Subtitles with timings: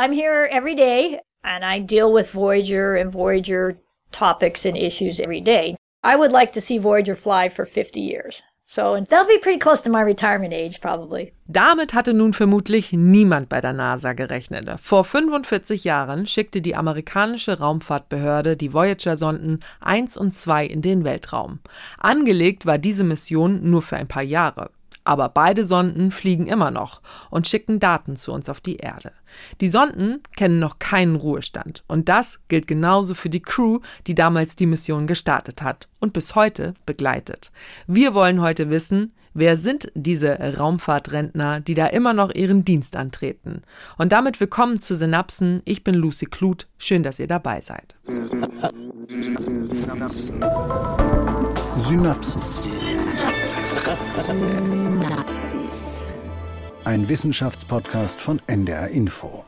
[0.00, 3.76] I'm here every day and I deal with Voyager and Voyager
[4.12, 5.76] topics and issues every day.
[6.02, 8.42] I would like to see Voyager fly for 50 years.
[8.64, 11.34] So, and that'll be pretty close to my retirement age, probably.
[11.48, 14.80] Damit hatte nun vermutlich niemand bei der NASA gerechnet.
[14.80, 21.58] Vor 45 Jahren schickte die amerikanische Raumfahrtbehörde die Voyager-Sonden 1 und 2 in den Weltraum.
[21.98, 24.70] Angelegt war diese Mission nur für ein paar Jahre.
[25.04, 29.12] Aber beide Sonden fliegen immer noch und schicken Daten zu uns auf die Erde.
[29.60, 34.56] Die Sonden kennen noch keinen Ruhestand und das gilt genauso für die Crew, die damals
[34.56, 37.52] die Mission gestartet hat und bis heute begleitet.
[37.86, 43.62] Wir wollen heute wissen, Wer sind diese Raumfahrtrentner, die da immer noch ihren Dienst antreten?
[43.96, 45.62] Und damit willkommen zu Synapsen.
[45.64, 46.66] Ich bin Lucy Kluth.
[46.78, 47.94] Schön, dass ihr dabei seid.
[51.84, 52.42] Synapsen.
[56.84, 59.44] Ein Wissenschaftspodcast von NDR Info.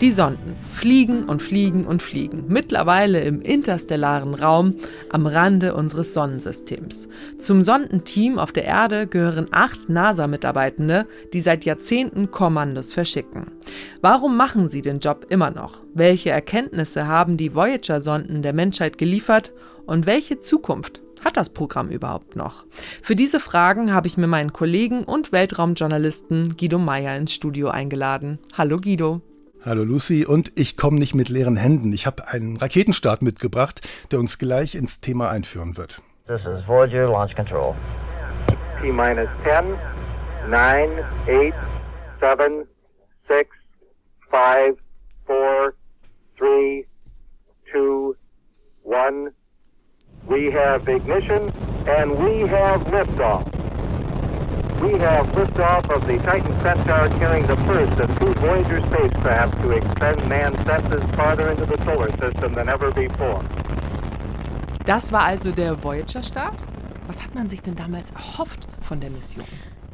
[0.00, 4.74] Die Sonden fliegen und fliegen und fliegen, mittlerweile im interstellaren Raum
[5.10, 7.08] am Rande unseres Sonnensystems.
[7.38, 13.46] Zum Sondenteam auf der Erde gehören acht NASA-Mitarbeitende, die seit Jahrzehnten Kommandos verschicken.
[14.00, 15.82] Warum machen sie den Job immer noch?
[15.94, 19.52] Welche Erkenntnisse haben die Voyager-Sonden der Menschheit geliefert?
[19.86, 22.64] Und welche Zukunft hat das Programm überhaupt noch?
[23.02, 28.38] Für diese Fragen habe ich mir meinen Kollegen und Weltraumjournalisten Guido Meyer ins Studio eingeladen.
[28.56, 29.22] Hallo Guido.
[29.64, 31.92] Hallo Lucy und ich komme nicht mit leeren Händen.
[31.94, 33.80] Ich habe einen Raketenstart mitgebracht,
[34.10, 36.02] der uns gleich ins Thema einführen wird.
[36.26, 37.74] This is Voyager Launch Control.
[38.80, 39.74] T minus 10,
[40.50, 40.90] 9,
[41.26, 41.54] 8,
[42.20, 42.66] 7,
[43.26, 43.48] 6,
[44.30, 44.78] 5,
[45.26, 45.72] 4,
[46.38, 46.86] 3,
[47.72, 48.14] 2,
[48.94, 49.34] 1.
[50.26, 51.52] We have ignition
[51.86, 53.44] and we have liftoff.
[54.80, 59.70] We have liftoff of the Titan Centaur carrying the first of two Voyager spacecraft to
[59.72, 63.44] extend man's senses farther into the solar system than ever before.
[64.86, 66.66] Das war also der Voyager-Start?
[67.06, 69.44] Was hat man sich denn damals erhofft von der Mission?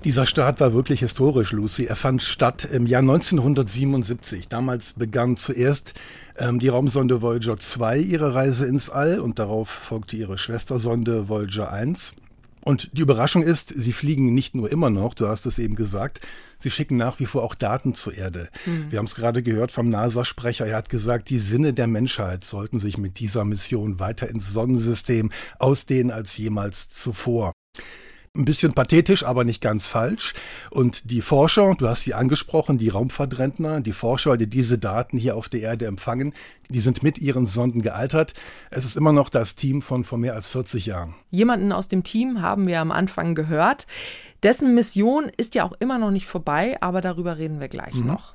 [0.05, 1.84] Dieser Start war wirklich historisch, Lucy.
[1.84, 4.49] Er fand statt im Jahr 1977.
[4.49, 5.93] Damals begann zuerst
[6.38, 11.71] ähm, die Raumsonde Voyager 2 ihre Reise ins All und darauf folgte ihre Schwestersonde Voyager
[11.71, 12.15] 1.
[12.62, 16.21] Und die Überraschung ist, sie fliegen nicht nur immer noch, du hast es eben gesagt,
[16.59, 18.49] sie schicken nach wie vor auch Daten zur Erde.
[18.65, 18.91] Mhm.
[18.91, 22.78] Wir haben es gerade gehört vom NASA-Sprecher, er hat gesagt, die Sinne der Menschheit sollten
[22.78, 27.53] sich mit dieser Mission weiter ins Sonnensystem ausdehnen als jemals zuvor.
[28.37, 30.35] Ein bisschen pathetisch, aber nicht ganz falsch.
[30.71, 35.35] Und die Forscher, du hast sie angesprochen, die Raumfahrtrentner, die Forscher, die diese Daten hier
[35.35, 36.33] auf der Erde empfangen,
[36.71, 38.35] die sind mit ihren Sonden gealtert.
[38.71, 41.15] Es ist immer noch das Team von vor mehr als 40 Jahren.
[41.31, 43.87] Jemanden aus dem Team haben wir am Anfang gehört.
[44.43, 48.07] Dessen Mission ist ja auch immer noch nicht vorbei, aber darüber reden wir gleich mhm.
[48.07, 48.35] noch.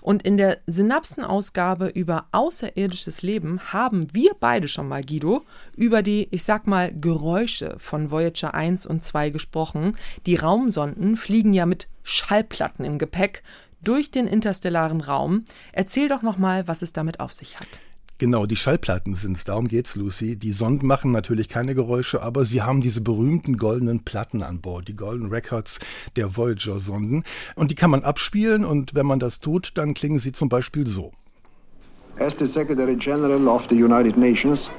[0.00, 5.42] Und in der Synapsenausgabe über außerirdisches Leben haben wir beide schon mal, Guido,
[5.76, 9.96] über die, ich sag mal, Geräusche von Voyager 1 und 2 gesprochen.
[10.24, 13.42] Die Raumsonden fliegen ja mit Schallplatten im Gepäck
[13.81, 15.45] durch den interstellaren Raum.
[15.71, 17.67] Erzähl doch noch mal, was es damit auf sich hat.
[18.19, 19.43] Genau, die Schallplatten sind es.
[19.43, 20.37] Darum geht's, Lucy.
[20.37, 24.87] Die Sonden machen natürlich keine Geräusche, aber sie haben diese berühmten goldenen Platten an Bord,
[24.87, 25.77] die Golden Records
[26.15, 27.23] der Voyager-Sonden.
[27.55, 30.87] Und die kann man abspielen und wenn man das tut, dann klingen sie zum Beispiel
[30.87, 31.11] so.
[32.19, 34.71] As the Secretary General of the United Nations,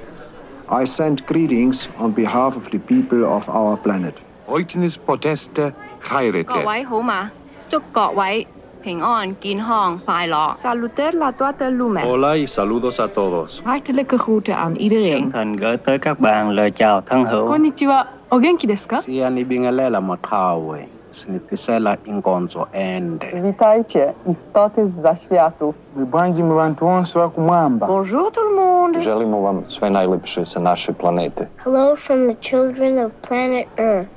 [0.69, 4.17] I send greetings on behalf of the people of our planet.
[4.49, 5.73] Oitinis poteste
[6.03, 6.53] chairete.
[6.53, 7.31] 各位好嘛，
[7.69, 8.45] 祝各位
[8.83, 10.57] 平安、健康、快乐。
[10.63, 12.05] Saluter la toată lumea.
[12.05, 13.63] Hola y saludos a todos.
[13.65, 15.21] Hartelijke groeten aan iedereen.
[15.21, 17.49] Chân thành gửi tới các bạn lời chào thân hữu.
[17.49, 18.05] Konnichiwa.
[18.29, 19.01] O genki desu ka?
[19.01, 20.79] Siyanibingelela maqhawe.
[21.13, 23.27] Sinipisela inkonzo ende.
[23.43, 25.75] Witajcie i stoty za światów.
[25.97, 27.87] Wybandzimy wam tłonstwa wa kumwamba.
[27.87, 29.03] Bonjour tout le monde.
[29.03, 31.47] Želimo vam sve najlepše sa naše planete.
[31.65, 34.09] Hello from the children of planet Earth.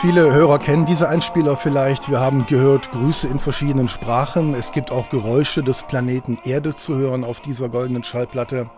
[0.00, 2.08] Viele Hörer kennen diese Einspieler vielleicht.
[2.08, 4.54] Wir haben gehört Grüße in verschiedenen Sprachen.
[4.54, 8.70] Es gibt auch Geräusche des Planeten Erde zu hören auf dieser goldenen Schallplatte.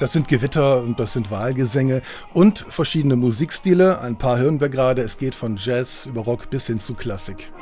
[0.00, 2.02] Das sind Gewitter und das sind Wahlgesänge
[2.34, 4.00] und verschiedene Musikstile.
[4.00, 5.02] Ein paar hören wir gerade.
[5.02, 7.52] Es geht von Jazz über Rock bis hin zu Klassik.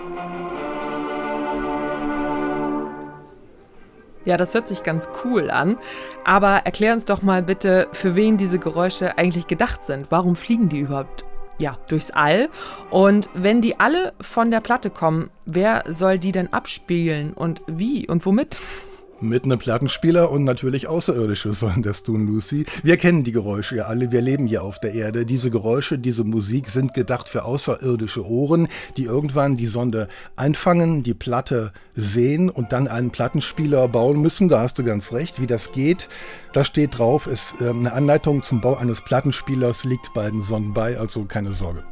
[4.25, 5.77] Ja, das hört sich ganz cool an.
[6.25, 10.06] Aber erklär uns doch mal bitte, für wen diese Geräusche eigentlich gedacht sind.
[10.09, 11.27] Warum fliegen die überhaupt
[11.59, 12.49] ja, durchs All.
[12.91, 18.09] Und wenn die alle von der Platte kommen, wer soll die denn abspielen und wie
[18.09, 18.59] und womit?
[19.25, 22.67] Mit einem Plattenspieler und natürlich Außerirdische sollen das tun, Lucy.
[22.82, 25.25] Wir kennen die Geräusche ja alle, wir leben hier auf der Erde.
[25.25, 28.69] Diese Geräusche, diese Musik sind gedacht für außerirdische Ohren,
[28.99, 34.50] die irgendwann die Sonde einfangen, die Platte sehen und dann einen Plattenspieler bauen müssen.
[34.50, 36.09] Da hast du ganz recht, wie das geht.
[36.53, 40.99] Da steht drauf, ist äh, eine Anleitung zum Bau eines Plattenspielers liegt beiden Sonden bei,
[40.99, 41.82] also keine Sorge.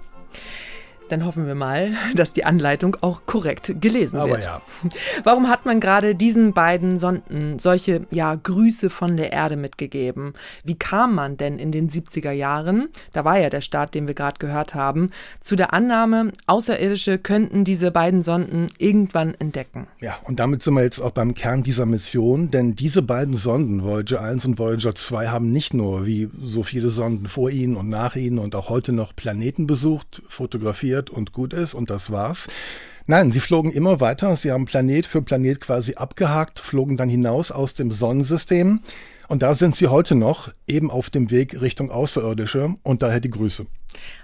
[1.12, 4.44] Dann hoffen wir mal, dass die Anleitung auch korrekt gelesen Aber wird.
[4.44, 4.62] ja.
[5.24, 10.32] Warum hat man gerade diesen beiden Sonden solche ja, Grüße von der Erde mitgegeben?
[10.64, 14.14] Wie kam man denn in den 70er Jahren, da war ja der Start, den wir
[14.14, 15.10] gerade gehört haben,
[15.40, 19.88] zu der Annahme, Außerirdische könnten diese beiden Sonden irgendwann entdecken?
[20.00, 23.84] Ja, und damit sind wir jetzt auch beim Kern dieser Mission, denn diese beiden Sonden,
[23.84, 27.90] Voyager 1 und Voyager 2, haben nicht nur, wie so viele Sonden vor ihnen und
[27.90, 32.48] nach ihnen und auch heute noch Planeten besucht, fotografiert und gut ist und das war's.
[33.06, 34.36] Nein, sie flogen immer weiter.
[34.36, 38.80] Sie haben Planet für Planet quasi abgehakt, flogen dann hinaus aus dem Sonnensystem.
[39.28, 42.74] Und da sind sie heute noch, eben auf dem Weg Richtung Außerirdische.
[42.82, 43.66] Und daher die Grüße.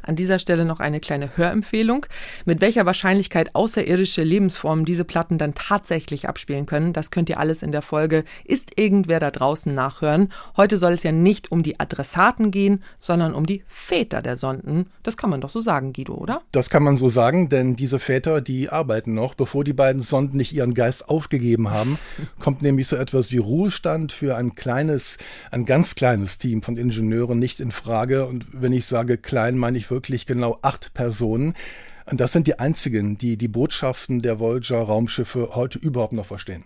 [0.03, 2.07] An dieser Stelle noch eine kleine Hörempfehlung.
[2.45, 7.63] Mit welcher Wahrscheinlichkeit außerirdische Lebensformen diese Platten dann tatsächlich abspielen können, das könnt ihr alles
[7.63, 10.33] in der Folge Ist irgendwer da draußen nachhören.
[10.57, 14.87] Heute soll es ja nicht um die Adressaten gehen, sondern um die Väter der Sonden.
[15.03, 16.43] Das kann man doch so sagen, Guido, oder?
[16.53, 20.37] Das kann man so sagen, denn diese Väter, die arbeiten noch, bevor die beiden Sonden
[20.37, 21.99] nicht ihren Geist aufgegeben haben,
[22.41, 25.19] kommt nämlich so etwas wie Ruhestand für ein kleines,
[25.51, 28.27] ein ganz kleines Team von Ingenieuren nicht in Frage.
[28.27, 31.55] Und wenn ich sage klein, meine ich wirklich genau acht Personen.
[32.07, 36.65] Und das sind die einzigen, die die Botschaften der Voyager-Raumschiffe heute überhaupt noch verstehen.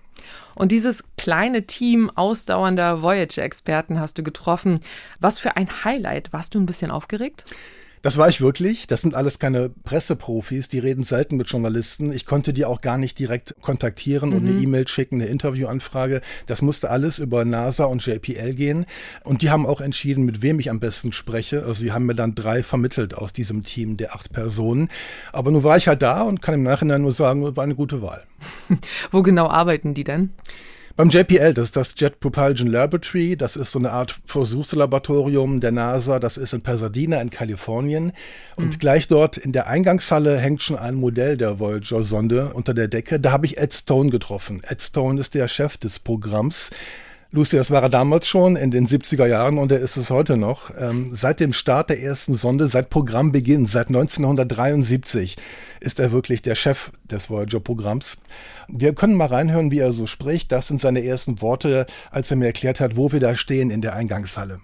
[0.55, 4.81] Und dieses kleine Team ausdauernder Voyager-Experten hast du getroffen.
[5.19, 6.33] Was für ein Highlight.
[6.33, 7.45] Warst du ein bisschen aufgeregt?
[8.03, 8.89] Das war ich wirklich.
[8.89, 12.13] Das sind alles keine Presseprofis, die reden selten mit Journalisten.
[12.13, 14.49] Ich konnte die auch gar nicht direkt kontaktieren und Mhm.
[14.51, 16.21] eine E-Mail schicken, eine Interviewanfrage.
[16.47, 18.87] Das musste alles über NASA und JPL gehen.
[19.23, 21.61] Und die haben auch entschieden, mit wem ich am besten spreche.
[21.61, 24.89] Also sie haben mir dann drei vermittelt aus diesem Team der acht Personen.
[25.33, 28.03] Aber nun war ich halt da und kann im Nachhinein nur sagen, war eine gute
[28.03, 28.25] Wahl.
[29.13, 30.31] Wo genau arbeiten die denn?
[30.95, 35.73] Beim JPL, das ist das Jet Propulsion Laboratory, das ist so eine Art Versuchslaboratorium der
[35.73, 38.13] NASA, das ist in Pasadena in Kalifornien.
[38.57, 43.19] Und gleich dort in der Eingangshalle hängt schon ein Modell der Voyager-Sonde unter der Decke.
[43.19, 44.61] Da habe ich Ed Stone getroffen.
[44.69, 46.71] Ed Stone ist der Chef des Programms.
[47.35, 50.37] Lucy, das war er damals schon in den 70er Jahren und er ist es heute
[50.37, 50.71] noch.
[50.79, 55.39] Ähm, seit dem Start der ersten Sonde, seit Programmbeginn, seit 1973
[55.81, 58.19] ist er wirklich der Chef des Voyager-Programms.
[58.69, 60.53] Wir können mal reinhören, wie er so spricht.
[60.53, 63.81] Das sind seine ersten Worte, als er mir erklärt hat, wo wir da stehen in
[63.81, 64.61] der Eingangshalle.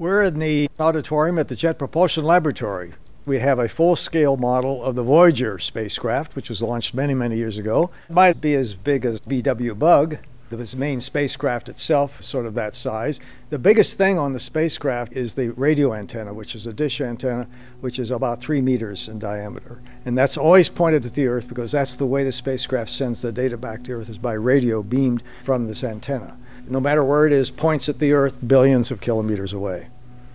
[0.00, 2.94] We're in the auditorium at the Jet Propulsion Laboratory.
[3.26, 7.36] We have a full scale model of the Voyager spacecraft, which was launched many, many
[7.36, 7.90] years ago.
[8.08, 10.16] Might be as big as VW Bug.
[10.48, 13.20] The main spacecraft itself sort of that size.
[13.50, 17.46] The biggest thing on the spacecraft is the radio antenna, which is a dish antenna,
[17.80, 19.82] which is about three meters in diameter.
[20.04, 23.32] And that's always pointed at the Earth because that's the way the spacecraft sends the
[23.32, 26.38] data back to Earth is by radio beamed from this antenna.
[26.66, 29.88] No matter where it is, points at the Earth billions of kilometers away.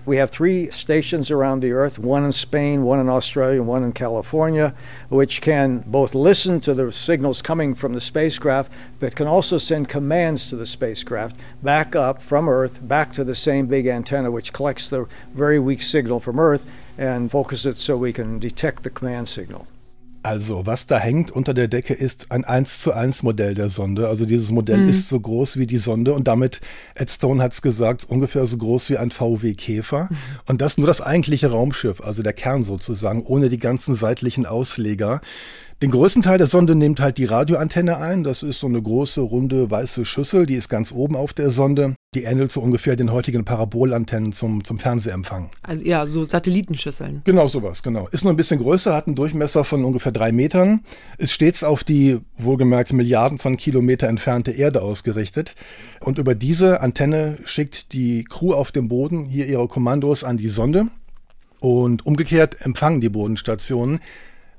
[0.06, 3.84] We have three stations around the Earth one in Spain, one in Australia, and one
[3.84, 4.74] in California,
[5.08, 8.70] which can both listen to the signals coming from the spacecraft,
[9.00, 13.36] but can also send commands to the spacecraft back up from Earth, back to the
[13.36, 16.66] same big antenna, which collects the very weak signal from Earth
[16.98, 19.68] and focuses it so we can detect the command signal.
[20.24, 24.08] Also, was da hängt unter der Decke ist ein 1 zu 1 Modell der Sonde.
[24.08, 24.90] Also dieses Modell Mhm.
[24.90, 26.62] ist so groß wie die Sonde und damit,
[26.96, 30.08] Ed Stone hat's gesagt, ungefähr so groß wie ein VW Käfer.
[30.48, 35.20] Und das nur das eigentliche Raumschiff, also der Kern sozusagen, ohne die ganzen seitlichen Ausleger.
[35.84, 38.24] Den größten Teil der Sonde nimmt halt die Radioantenne ein.
[38.24, 41.96] Das ist so eine große, runde, weiße Schüssel, die ist ganz oben auf der Sonde.
[42.16, 45.50] Die ähnelt so ungefähr den heutigen Parabolantennen zum, zum Fernsehempfang.
[45.62, 47.24] Also ja, so Satellitenschüsseln.
[47.26, 48.08] Genau sowas, genau.
[48.14, 50.86] Ist nur ein bisschen größer, hat einen Durchmesser von ungefähr drei Metern,
[51.18, 55.54] ist stets auf die wohlgemerkt Milliarden von Kilometer entfernte Erde ausgerichtet.
[56.00, 60.48] Und über diese Antenne schickt die Crew auf dem Boden hier ihre Kommandos an die
[60.48, 60.86] Sonde.
[61.60, 64.00] Und umgekehrt empfangen die Bodenstationen,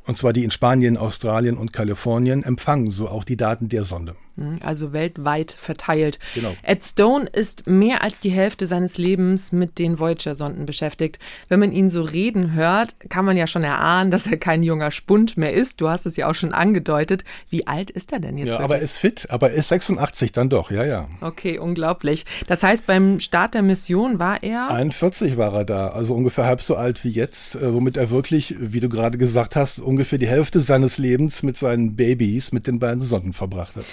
[0.07, 4.17] und zwar die in Spanien, Australien und Kalifornien, empfangen so auch die Daten der Sonde.
[4.63, 6.19] Also weltweit verteilt.
[6.35, 6.57] Genau.
[6.63, 11.21] Ed Stone ist mehr als die Hälfte seines Lebens mit den Voyager-Sonden beschäftigt.
[11.49, 14.91] Wenn man ihn so reden hört, kann man ja schon erahnen, dass er kein junger
[14.91, 15.81] Spund mehr ist.
[15.81, 17.25] Du hast es ja auch schon angedeutet.
[17.49, 18.47] Wie alt ist er denn jetzt?
[18.47, 18.65] Ja, wirklich?
[18.65, 21.09] aber er ist fit, aber er ist 86 dann doch, ja, ja.
[21.21, 22.25] Okay, unglaublich.
[22.49, 24.71] Das heißt, beim Start der Mission war er.
[24.71, 28.57] 41 war er da, also ungefähr halb so alt wie jetzt, äh, womit er wirklich,
[28.59, 32.79] wie du gerade gesagt hast, ungefähr die Hälfte seines Lebens mit seinen Babys, mit den
[32.81, 33.85] beiden Sonden verbracht hat.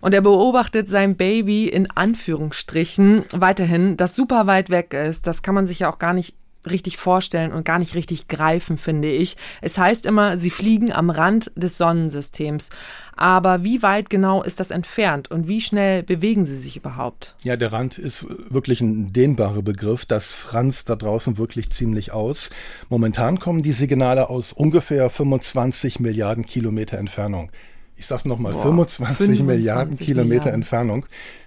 [0.00, 5.26] Und er beobachtet sein Baby in Anführungsstrichen weiterhin, das super weit weg ist.
[5.26, 6.34] Das kann man sich ja auch gar nicht
[6.70, 9.36] richtig vorstellen und gar nicht richtig greifen, finde ich.
[9.60, 12.70] Es heißt immer, sie fliegen am Rand des Sonnensystems.
[13.16, 17.34] Aber wie weit genau ist das entfernt und wie schnell bewegen sie sich überhaupt?
[17.42, 20.04] Ja, der Rand ist wirklich ein dehnbarer Begriff.
[20.04, 22.50] Das franzt da draußen wirklich ziemlich aus.
[22.88, 27.50] Momentan kommen die Signale aus ungefähr 25 Milliarden Kilometer Entfernung.
[27.96, 30.54] Ich sag's nochmal, 25, 25 Milliarden Kilometer Milliarden.
[30.54, 31.06] Entfernung.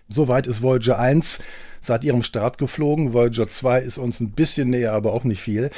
[0.10, 1.40] So weit ist Voyager 1
[1.82, 3.14] seit ihrem Start geflogen.
[3.14, 5.70] Voyager 2 ist uns ein bisschen näher, aber auch nicht viel.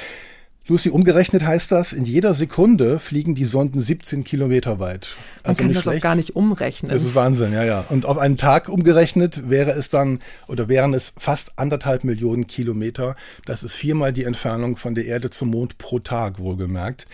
[0.67, 5.17] Lucy, umgerechnet heißt das, in jeder Sekunde fliegen die Sonden 17 Kilometer weit.
[5.43, 5.97] Also Man kann das schlecht.
[5.97, 6.91] auch gar nicht umrechnen.
[6.91, 7.83] Das ist Wahnsinn, ja, ja.
[7.89, 13.15] Und auf einen Tag umgerechnet wäre es dann, oder wären es fast anderthalb Millionen Kilometer.
[13.45, 17.05] Das ist viermal die Entfernung von der Erde zum Mond pro Tag, wohlgemerkt.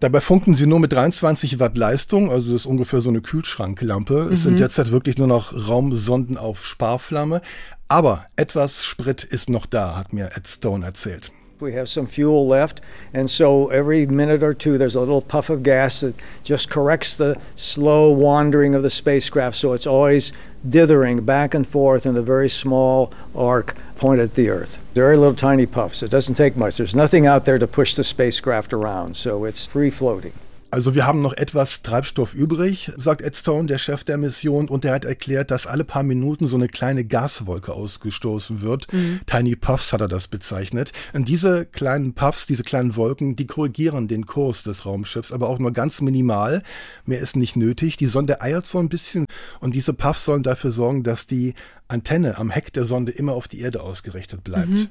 [0.00, 4.26] Dabei funken sie nur mit 23 Watt Leistung, also das ist ungefähr so eine Kühlschranklampe.
[4.26, 4.32] Mhm.
[4.32, 4.58] Es sind mhm.
[4.58, 7.42] derzeit wirklich nur noch Raumsonden auf Sparflamme.
[7.88, 11.32] Aber etwas Sprit ist noch da, hat mir Ed Stone erzählt.
[11.60, 12.80] We have some fuel left,
[13.12, 16.14] and so every minute or two there's a little puff of gas that
[16.44, 19.56] just corrects the slow wandering of the spacecraft.
[19.56, 24.48] So it's always dithering back and forth in a very small arc pointed at the
[24.48, 24.78] Earth.
[24.94, 26.02] Very little tiny puffs.
[26.02, 26.78] It doesn't take much.
[26.78, 30.32] There's nothing out there to push the spacecraft around, so it's free floating.
[30.70, 34.84] Also wir haben noch etwas Treibstoff übrig, sagt Ed Stone, der Chef der Mission, und
[34.84, 38.92] er hat erklärt, dass alle paar Minuten so eine kleine Gaswolke ausgestoßen wird.
[38.92, 39.20] Mhm.
[39.24, 40.92] Tiny Puffs hat er das bezeichnet.
[41.14, 45.58] Und diese kleinen Puffs, diese kleinen Wolken, die korrigieren den Kurs des Raumschiffs, aber auch
[45.58, 46.62] nur ganz minimal.
[47.06, 47.96] Mehr ist nicht nötig.
[47.96, 49.24] Die Sonde eiert so ein bisschen
[49.60, 51.54] und diese Puffs sollen dafür sorgen, dass die
[51.88, 54.68] Antenne am Heck der Sonde immer auf die Erde ausgerichtet bleibt.
[54.68, 54.88] Mhm.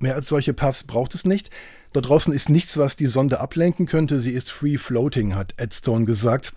[0.00, 1.50] Mehr als solche Puffs braucht es nicht.
[1.92, 4.20] Dort draußen ist nichts, was die Sonde ablenken könnte.
[4.20, 6.52] Sie ist free floating, hat Ed Stone gesagt.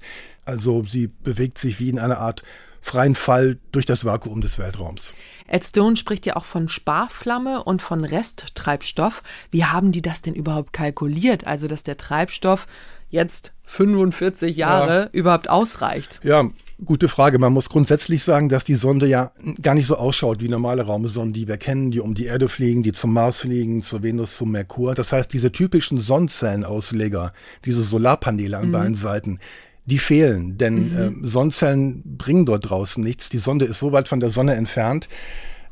[0.45, 2.43] Also sie bewegt sich wie in einer Art
[2.81, 5.15] freien Fall durch das Vakuum des Weltraums.
[5.47, 9.23] Ed Stone spricht ja auch von Sparflamme und von Resttreibstoff.
[9.51, 11.47] Wie haben die das denn überhaupt kalkuliert?
[11.47, 12.67] Also, dass der Treibstoff
[13.13, 15.09] jetzt 45 Jahre ja.
[15.13, 16.19] überhaupt ausreicht?
[16.23, 16.49] Ja,
[16.83, 17.39] Gute Frage.
[17.39, 21.31] Man muss grundsätzlich sagen, dass die Sonde ja gar nicht so ausschaut wie normale Raumsonden,
[21.31, 24.51] die wir kennen, die um die Erde fliegen, die zum Mars fliegen, zur Venus, zum
[24.51, 24.95] Merkur.
[24.95, 27.31] Das heißt, diese typischen Sonnenzellenausleger,
[27.63, 28.71] diese Solarpaneele an mhm.
[28.71, 29.39] beiden Seiten,
[29.85, 31.23] die fehlen, denn mhm.
[31.23, 33.29] äh, Sonnenzellen bringen dort draußen nichts.
[33.29, 35.07] Die Sonde ist so weit von der Sonne entfernt,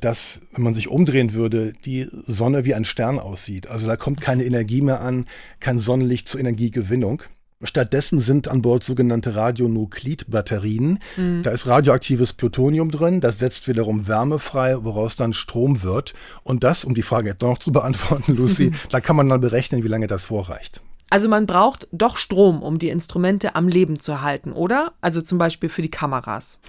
[0.04, 3.68] dass, wenn man sich umdrehen würde, die Sonne wie ein Stern aussieht.
[3.68, 5.26] Also da kommt keine Energie mehr an,
[5.60, 7.24] kein Sonnenlicht zur Energiegewinnung.
[7.64, 11.00] Stattdessen sind an Bord sogenannte Radionuklidbatterien.
[11.16, 11.44] Mhm.
[11.44, 16.14] Da ist radioaktives Plutonium drin, das setzt wiederum Wärme frei, woraus dann Strom wird.
[16.44, 19.84] Und das, um die Frage jetzt noch zu beantworten, Lucy, da kann man dann berechnen,
[19.84, 20.82] wie lange das vorreicht.
[21.12, 24.94] Also man braucht doch Strom, um die Instrumente am Leben zu halten, oder?
[25.02, 26.60] Also zum Beispiel für die Kameras.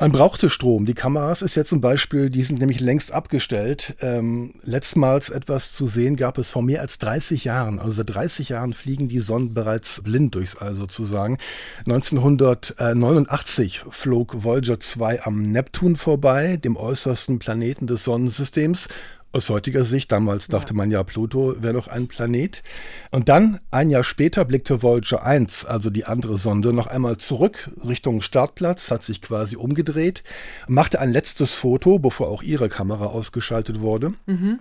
[0.00, 0.86] Man brauchte Strom.
[0.86, 3.96] Die Kameras ist jetzt zum Beispiel, die sind nämlich längst abgestellt.
[4.00, 7.80] Ähm, letztmals etwas zu sehen gab es vor mehr als 30 Jahren.
[7.80, 11.38] Also seit 30 Jahren fliegen die Sonnen bereits blind durchs All sozusagen.
[11.80, 18.86] 1989 flog Voyager 2 am Neptun vorbei, dem äußersten Planeten des Sonnensystems.
[19.30, 22.62] Aus heutiger Sicht, damals dachte man ja, Pluto wäre noch ein Planet.
[23.10, 27.70] Und dann, ein Jahr später, blickte Voyager 1, also die andere Sonde, noch einmal zurück
[27.86, 30.24] Richtung Startplatz, hat sich quasi umgedreht,
[30.66, 34.14] machte ein letztes Foto, bevor auch ihre Kamera ausgeschaltet wurde.
[34.24, 34.60] Mhm.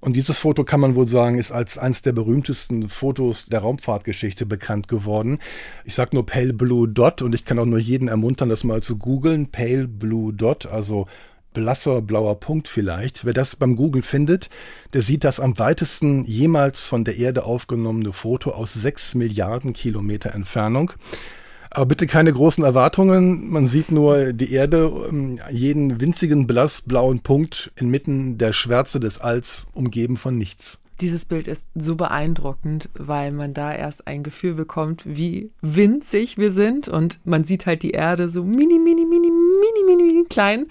[0.00, 4.46] Und dieses Foto kann man wohl sagen, ist als eines der berühmtesten Fotos der Raumfahrtgeschichte
[4.46, 5.38] bekannt geworden.
[5.84, 8.82] Ich sage nur Pale Blue Dot und ich kann auch nur jeden ermuntern, das mal
[8.82, 9.50] zu googeln.
[9.50, 11.06] Pale Blue Dot, also
[11.52, 13.24] blasser blauer Punkt vielleicht.
[13.24, 14.50] Wer das beim Google findet,
[14.92, 20.34] der sieht das am weitesten jemals von der Erde aufgenommene Foto aus sechs Milliarden Kilometer
[20.34, 20.92] Entfernung.
[21.72, 23.48] Aber bitte keine großen Erwartungen.
[23.48, 29.68] Man sieht nur die Erde, ähm, jeden winzigen blassblauen Punkt inmitten der Schwärze des Alls,
[29.72, 30.79] umgeben von nichts.
[31.00, 36.52] Dieses Bild ist so beeindruckend, weil man da erst ein Gefühl bekommt, wie winzig wir
[36.52, 40.66] sind und man sieht halt die Erde so mini, mini, mini, mini, mini, mini klein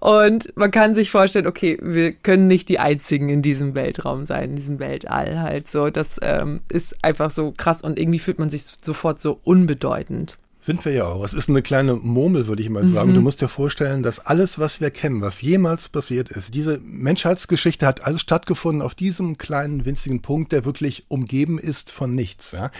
[0.00, 4.50] und man kann sich vorstellen, okay, wir können nicht die Einzigen in diesem Weltraum sein,
[4.50, 5.90] in diesem Weltall halt so.
[5.90, 10.38] Das ähm, ist einfach so krass und irgendwie fühlt man sich sofort so unbedeutend.
[10.60, 11.24] Sind wir ja auch.
[11.24, 13.10] Es ist eine kleine Murmel, würde ich mal sagen.
[13.10, 13.14] Mhm.
[13.14, 17.86] Du musst dir vorstellen, dass alles, was wir kennen, was jemals passiert ist, diese Menschheitsgeschichte
[17.86, 22.52] hat alles stattgefunden auf diesem kleinen, winzigen Punkt, der wirklich umgeben ist von nichts.
[22.52, 22.70] Ja?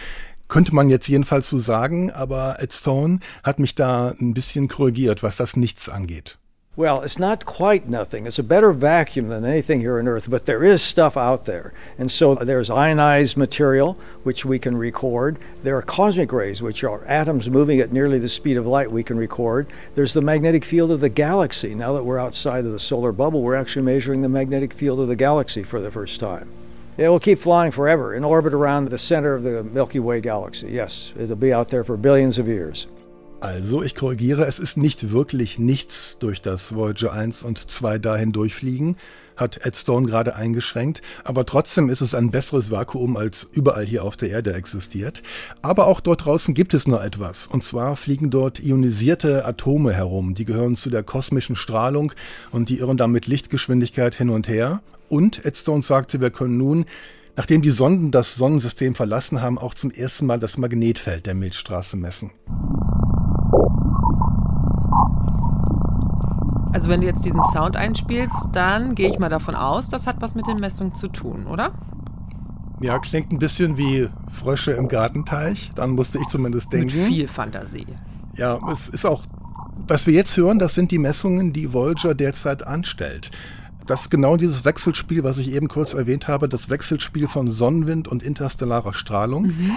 [0.49, 5.23] Könnte man jetzt jedenfalls so sagen, aber Ed Stone hat mich da ein bisschen korrigiert,
[5.23, 6.37] was das Nichts angeht.
[6.79, 8.25] Well, it's not quite nothing.
[8.25, 11.73] It's a better vacuum than anything here on Earth, but there is stuff out there.
[11.97, 15.39] And so there's ionized material, which we can record.
[15.61, 19.03] There are cosmic rays, which are atoms moving at nearly the speed of light, we
[19.03, 19.67] can record.
[19.95, 21.75] There's the magnetic field of the galaxy.
[21.75, 25.09] Now that we're outside of the solar bubble, we're actually measuring the magnetic field of
[25.09, 26.47] the galaxy for the first time.
[26.95, 30.69] It will keep flying forever in orbit around the center of the Milky Way galaxy.
[30.69, 32.87] Yes, it'll be out there for billions of years.
[33.41, 38.33] Also, ich korrigiere, es ist nicht wirklich nichts durch das Voyager 1 und 2 dahin
[38.33, 38.97] durchfliegen,
[39.37, 44.03] hat Ed Stone gerade eingeschränkt, aber trotzdem ist es ein besseres Vakuum als überall hier
[44.03, 45.23] auf der Erde existiert.
[45.61, 50.35] Aber auch dort draußen gibt es noch etwas, und zwar fliegen dort ionisierte Atome herum,
[50.35, 52.11] die gehören zu der kosmischen Strahlung
[52.51, 54.81] und die irren dann mit Lichtgeschwindigkeit hin und her.
[55.07, 56.85] Und Ed Stone sagte, wir können nun
[57.37, 61.95] nachdem die Sonden das Sonnensystem verlassen haben, auch zum ersten Mal das Magnetfeld der Milchstraße
[61.95, 62.31] messen.
[66.71, 70.17] Also wenn du jetzt diesen Sound einspielst, dann gehe ich mal davon aus, das hat
[70.19, 71.71] was mit den Messungen zu tun, oder?
[72.81, 75.71] Ja, klingt ein bisschen wie Frösche im Gartenteich.
[75.75, 76.95] Dann musste ich zumindest denken.
[76.95, 77.87] Mit viel Fantasie.
[78.37, 79.23] Ja, es ist auch,
[79.87, 83.31] was wir jetzt hören, das sind die Messungen, die Voyager derzeit anstellt.
[83.85, 88.07] Das ist genau dieses Wechselspiel, was ich eben kurz erwähnt habe, das Wechselspiel von Sonnenwind
[88.07, 89.47] und interstellarer Strahlung.
[89.47, 89.71] Mhm.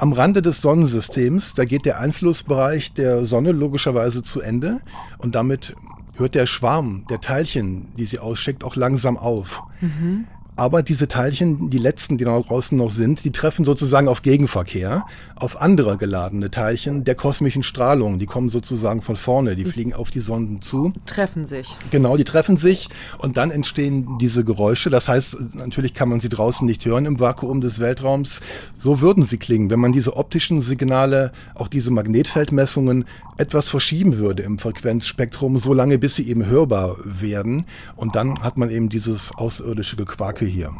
[0.00, 4.80] Am Rande des Sonnensystems, da geht der Einflussbereich der Sonne logischerweise zu Ende
[5.18, 5.74] und damit
[6.16, 9.60] hört der Schwarm der Teilchen, die sie ausschickt, auch langsam auf.
[9.80, 10.26] Mhm.
[10.58, 15.06] Aber diese Teilchen, die letzten, die da draußen noch sind, die treffen sozusagen auf Gegenverkehr,
[15.36, 18.18] auf andere geladene Teilchen der kosmischen Strahlung.
[18.18, 20.92] Die kommen sozusagen von vorne, die fliegen auf die Sonden zu.
[21.06, 21.76] Treffen sich.
[21.92, 22.88] Genau, die treffen sich
[23.18, 24.90] und dann entstehen diese Geräusche.
[24.90, 28.40] Das heißt, natürlich kann man sie draußen nicht hören im Vakuum des Weltraums.
[28.76, 33.04] So würden sie klingen, wenn man diese optischen Signale, auch diese Magnetfeldmessungen
[33.36, 37.66] etwas verschieben würde im Frequenzspektrum, so lange bis sie eben hörbar werden.
[37.94, 40.72] Und dann hat man eben dieses außerirdische Gequake hier.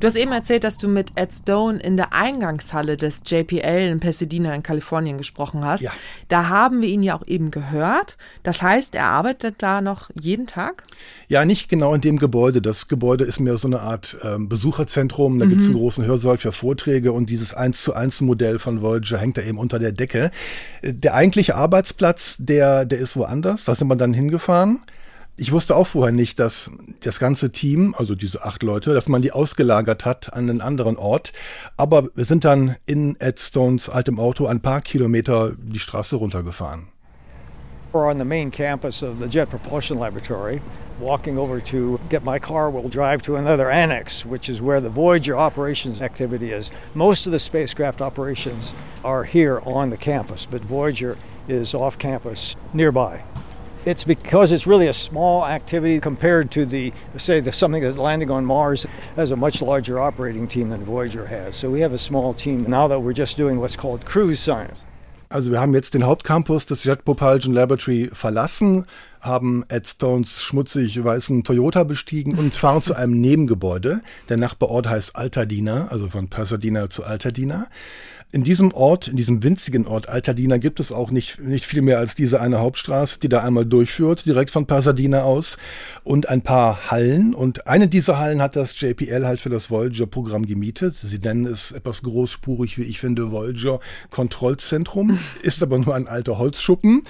[0.00, 4.00] Du hast eben erzählt, dass du mit Ed Stone in der Eingangshalle des JPL in
[4.00, 5.82] Pasadena in Kalifornien gesprochen hast.
[5.82, 5.92] Ja.
[6.28, 8.16] Da haben wir ihn ja auch eben gehört.
[8.42, 10.84] Das heißt, er arbeitet da noch jeden Tag?
[11.28, 12.62] Ja, nicht genau in dem Gebäude.
[12.62, 15.38] Das Gebäude ist mehr so eine Art ähm, Besucherzentrum.
[15.38, 15.50] Da mhm.
[15.50, 19.18] gibt es einen großen Hörsaal für Vorträge und dieses 1 zu 1 Modell von Voyager
[19.18, 20.30] hängt da eben unter der Decke.
[20.80, 23.64] Äh, der eigentliche Arbeitsplatz, der, der ist woanders.
[23.64, 24.80] Da sind wir dann hingefahren.
[25.36, 29.22] Ich wusste auch vorher nicht, dass das ganze Team, also diese acht Leute, dass man
[29.22, 31.32] die ausgelagert hat an einen anderen Ort.
[31.78, 36.88] Aber wir sind dann in Ed Stones altem Auto ein paar Kilometer die Straße runtergefahren.
[37.92, 40.60] We're on the main campus of the Jet Propulsion Laboratory.
[41.00, 44.90] Walking over to get my car, we'll drive to another annex, which is where the
[44.90, 46.70] Voyager operations activity is.
[46.94, 51.16] Most of the spacecraft operations are here on the campus, but Voyager
[51.48, 53.22] is off campus nearby.
[53.86, 58.30] It's because it's really a small activity compared to the, say, the, something that's landing
[58.30, 61.56] on Mars has a much larger operating team than Voyager has.
[61.56, 64.84] So we have a small team now that we're just doing what's called cruise science.
[65.30, 68.84] Also wir haben jetzt den Hauptcampus des Jet Propulsion Laboratory verlassen,
[69.20, 74.02] haben Ed Stones schmutzig weißen Toyota bestiegen und fahren zu einem Nebengebäude.
[74.28, 77.68] Der Nachbarort heißt Altadena, also von Pasadena zu Altadena.
[78.32, 81.98] In diesem Ort, in diesem winzigen Ort Altadena gibt es auch nicht, nicht viel mehr
[81.98, 85.58] als diese eine Hauptstraße, die da einmal durchführt, direkt von Pasadena aus
[86.04, 87.34] und ein paar Hallen.
[87.34, 90.94] Und eine dieser Hallen hat das JPL halt für das Voyager-Programm gemietet.
[90.94, 96.38] Sie nennen es etwas großspurig, wie ich finde, Voyager Kontrollzentrum, ist aber nur ein alter
[96.38, 97.02] Holzschuppen.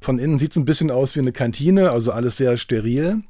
[0.00, 3.22] Von innen sieht es ein bisschen aus wie eine Kantine, also alles sehr steril.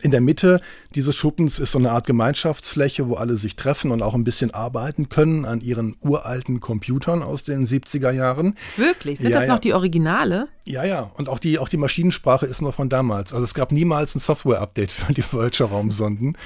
[0.00, 0.60] In der Mitte
[0.94, 4.52] dieses Schuppens ist so eine Art Gemeinschaftsfläche, wo alle sich treffen und auch ein bisschen
[4.52, 8.56] arbeiten können an ihren uralten Computern aus den 70er Jahren.
[8.76, 9.20] Wirklich?
[9.20, 10.48] Sind ja, das noch die Originale?
[10.64, 11.10] Ja, ja.
[11.14, 13.32] Und auch die, auch die Maschinensprache ist noch von damals.
[13.32, 16.36] Also es gab niemals ein Software-Update für die Voyager-Raumsonden.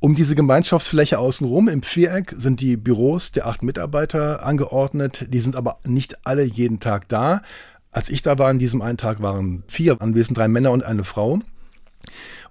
[0.00, 5.26] Um diese Gemeinschaftsfläche außenrum im Viereck sind die Büros der acht Mitarbeiter angeordnet.
[5.28, 7.42] Die sind aber nicht alle jeden Tag da.
[7.90, 11.04] Als ich da war an diesem einen Tag waren vier anwesend, drei Männer und eine
[11.04, 11.40] Frau.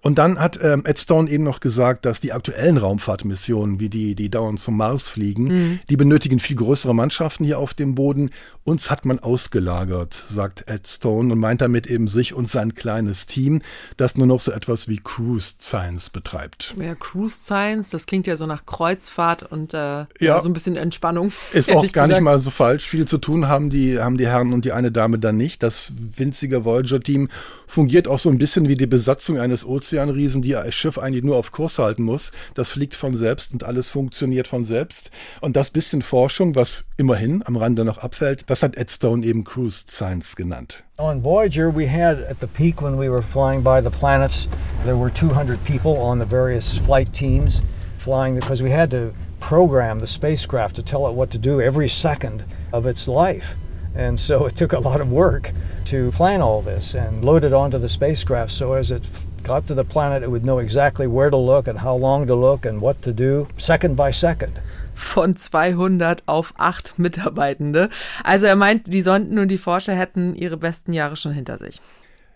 [0.04, 4.16] Und dann hat ähm, Ed Stone eben noch gesagt, dass die aktuellen Raumfahrtmissionen, wie die,
[4.16, 5.80] die dauernd zum Mars fliegen, mhm.
[5.90, 8.30] die benötigen viel größere Mannschaften hier auf dem Boden.
[8.66, 13.28] Uns hat man ausgelagert, sagt Ed Stone und meint damit eben sich und sein kleines
[13.28, 13.62] Team,
[13.96, 16.76] das nur noch so etwas wie Cruise Science betreibt.
[16.78, 20.76] Ja, Cruise Science, das klingt ja so nach Kreuzfahrt und äh, ja, so ein bisschen
[20.76, 21.32] Entspannung.
[21.54, 22.10] Ist auch gar gesagt.
[22.10, 22.90] nicht mal so falsch.
[22.90, 25.64] Viel zu tun haben die, haben die Herren und die eine Dame dann nicht.
[25.64, 27.30] Das winzige Voyager-Team
[27.74, 31.38] fungiert auch so ein bisschen wie die Besatzung eines Ozeanriesen, die das Schiff eigentlich nur
[31.38, 32.32] auf Kurs halten muss.
[32.54, 35.10] Das fliegt von selbst und alles funktioniert von selbst.
[35.42, 39.44] Und das bisschen Forschung, was immerhin am Rande noch abfällt, das hat Ed Stone eben
[39.44, 40.84] Cruise Science genannt.
[41.00, 44.48] On Voyager, we had at the peak when we were flying by the planets,
[44.86, 47.64] there were 200 people on the various flight teams
[47.98, 51.90] flying because we had to program the spacecraft to tell it what to do every
[51.90, 53.56] second of its life.
[53.96, 55.52] And so it took a lot of work
[55.86, 59.04] to plan all this and load it onto the spacecraft so as it
[59.44, 62.36] got to the planet, it would know exactly where to look and how long to
[62.36, 64.60] look and what to do, second by second.
[64.96, 67.90] Von 200 auf 8 Mitarbeitende.
[68.24, 71.82] Also er meint, die Sonden und die Forscher hätten ihre besten Jahre schon hinter sich.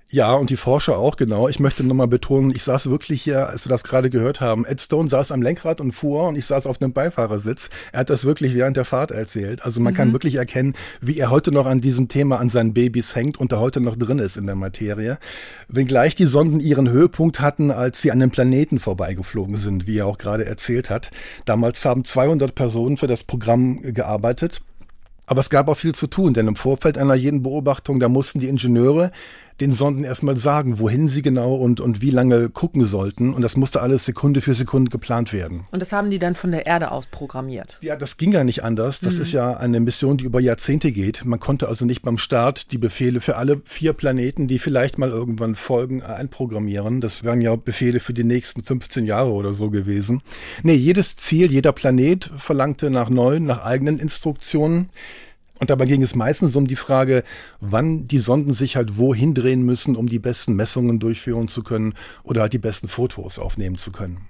[0.10, 1.50] Ja, und die Forscher auch, genau.
[1.50, 4.66] Ich möchte nochmal betonen, ich saß wirklich hier, als wir das gerade gehört haben.
[4.66, 7.70] Ed Stone saß am Lenkrad und fuhr und ich saß auf einem Beifahrersitz.
[7.92, 9.66] Er hat das wirklich während der Fahrt erzählt.
[9.66, 9.98] Also man mhm.
[9.98, 13.52] kann wirklich erkennen, wie er heute noch an diesem Thema an seinen Babys hängt und
[13.52, 15.18] da heute noch drin ist in der Materie.
[15.68, 20.06] Wenngleich die Sonden ihren Höhepunkt hatten, als sie an den Planeten vorbeigeflogen sind, wie er
[20.06, 21.12] auch gerade erzählt hat.
[21.44, 24.62] Damals haben 200 Personen für das Programm gearbeitet.
[25.26, 28.40] Aber es gab auch viel zu tun, denn im Vorfeld einer jeden Beobachtung, da mussten
[28.40, 29.12] die Ingenieure
[29.60, 33.34] den Sonden erstmal sagen, wohin sie genau und, und wie lange gucken sollten.
[33.34, 35.64] Und das musste alles Sekunde für Sekunde geplant werden.
[35.72, 37.80] Und das haben die dann von der Erde aus programmiert?
[37.82, 39.00] Ja, das ging ja nicht anders.
[39.00, 39.22] Das mhm.
[39.22, 41.26] ist ja eine Mission, die über Jahrzehnte geht.
[41.26, 45.10] Man konnte also nicht beim Start die Befehle für alle vier Planeten, die vielleicht mal
[45.10, 47.02] irgendwann folgen, einprogrammieren.
[47.02, 50.22] Das wären ja Befehle für die nächsten 15 Jahre oder so gewesen.
[50.64, 54.90] Nee, jedes Ziel, jeder Planet verlangte nach neuen, nach eigenen Instruktionen.
[55.60, 57.24] Und dabei ging es meistens um die Frage,
[57.60, 61.94] wann die Sonden sich halt wohin drehen müssen, um die besten Messungen durchführen zu können
[62.24, 64.28] oder halt die besten Fotos aufnehmen zu können.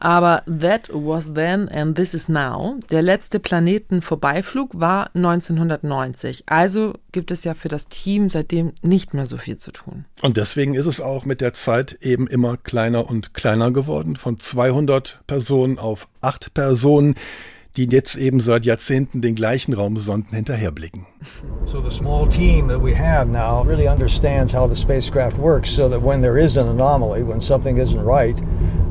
[0.00, 6.44] Aber That Was Then and This Is Now, der letzte Planetenvorbeiflug war 1990.
[6.46, 10.06] Also gibt es ja für das Team seitdem nicht mehr so viel zu tun.
[10.22, 14.16] Und deswegen ist es auch mit der Zeit eben immer kleiner und kleiner geworden.
[14.16, 17.14] Von 200 Personen auf 8 Personen
[17.76, 21.06] die jetzt eben seit Jahrzehnten den gleichen Raumsonden hinterherblicken.
[21.66, 25.88] So the small team that we have now really understands how the spacecraft works so
[25.88, 28.40] that when there is an anomaly, when something isn't right,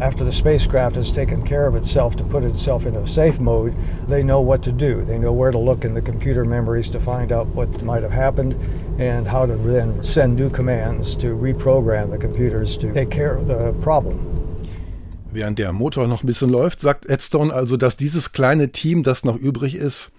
[0.01, 3.75] after the spacecraft has taken care of itself to put itself into a safe mode,
[4.07, 5.03] they know what to do.
[5.03, 8.13] They know where to look in the computer memories to find out what might have
[8.13, 8.53] happened
[8.97, 13.47] and how to then send new commands to reprogram the computers to take care of
[13.47, 14.48] the problem.
[15.39, 19.23] Während der Motor noch ein bisschen läuft, sagt Edstone also, dass dieses kleine Team, das
[19.23, 20.11] noch übrig ist,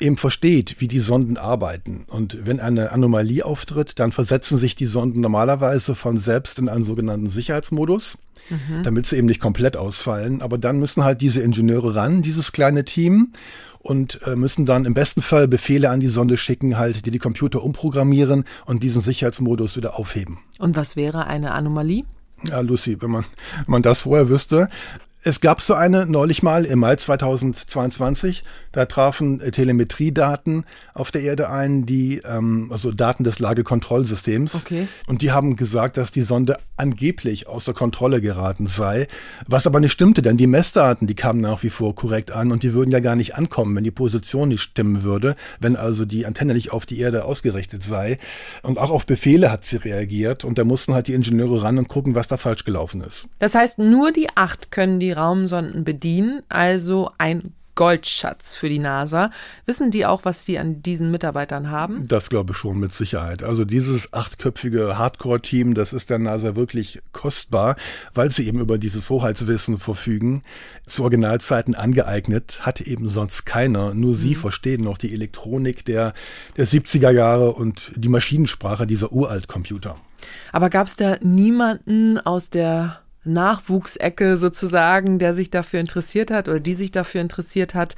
[0.00, 2.06] eben versteht, wie die Sonden arbeiten.
[2.08, 6.84] Und wenn eine Anomalie auftritt, dann versetzen sich die Sonden normalerweise von selbst in einen
[6.84, 8.16] sogenannten Sicherheitsmodus,
[8.48, 8.82] mhm.
[8.82, 10.40] damit sie eben nicht komplett ausfallen.
[10.40, 13.34] Aber dann müssen halt diese Ingenieure ran, dieses kleine Team,
[13.80, 17.18] und äh, müssen dann im besten Fall Befehle an die Sonde schicken, halt, die die
[17.18, 20.38] Computer umprogrammieren und diesen Sicherheitsmodus wieder aufheben.
[20.58, 22.04] Und was wäre eine Anomalie?
[22.48, 23.24] Ja, Lucy, wenn man,
[23.64, 24.68] wenn man das vorher wüsste.
[25.24, 28.42] Es gab so eine neulich mal im Mai 2022.
[28.72, 34.56] Da trafen äh, Telemetriedaten auf der Erde ein, die ähm, also Daten des Lagekontrollsystems.
[34.56, 34.88] Okay.
[35.06, 39.06] Und die haben gesagt, dass die Sonde angeblich außer Kontrolle geraten sei,
[39.46, 42.64] was aber nicht stimmte, denn die Messdaten, die kamen nach wie vor korrekt an und
[42.64, 46.26] die würden ja gar nicht ankommen, wenn die Position nicht stimmen würde, wenn also die
[46.26, 48.18] Antenne nicht auf die Erde ausgerichtet sei.
[48.62, 51.86] Und auch auf Befehle hat sie reagiert und da mussten halt die Ingenieure ran und
[51.86, 53.28] gucken, was da falsch gelaufen ist.
[53.38, 59.30] Das heißt, nur die acht können die Raumsonden bedienen, also ein Goldschatz für die NASA.
[59.64, 62.06] Wissen die auch, was die an diesen Mitarbeitern haben?
[62.06, 63.42] Das glaube ich schon mit Sicherheit.
[63.42, 67.76] Also dieses achtköpfige Hardcore-Team, das ist der NASA wirklich kostbar,
[68.12, 70.42] weil sie eben über dieses Hoheitswissen verfügen.
[70.86, 73.94] Zu Originalzeiten angeeignet, hatte eben sonst keiner.
[73.94, 74.40] Nur sie mhm.
[74.40, 76.12] verstehen noch die Elektronik der,
[76.56, 79.96] der 70er Jahre und die Maschinensprache dieser Uraltcomputer.
[80.52, 86.60] Aber gab es da niemanden aus der Nachwuchsecke sozusagen, der sich dafür interessiert hat oder
[86.60, 87.96] die sich dafür interessiert hat?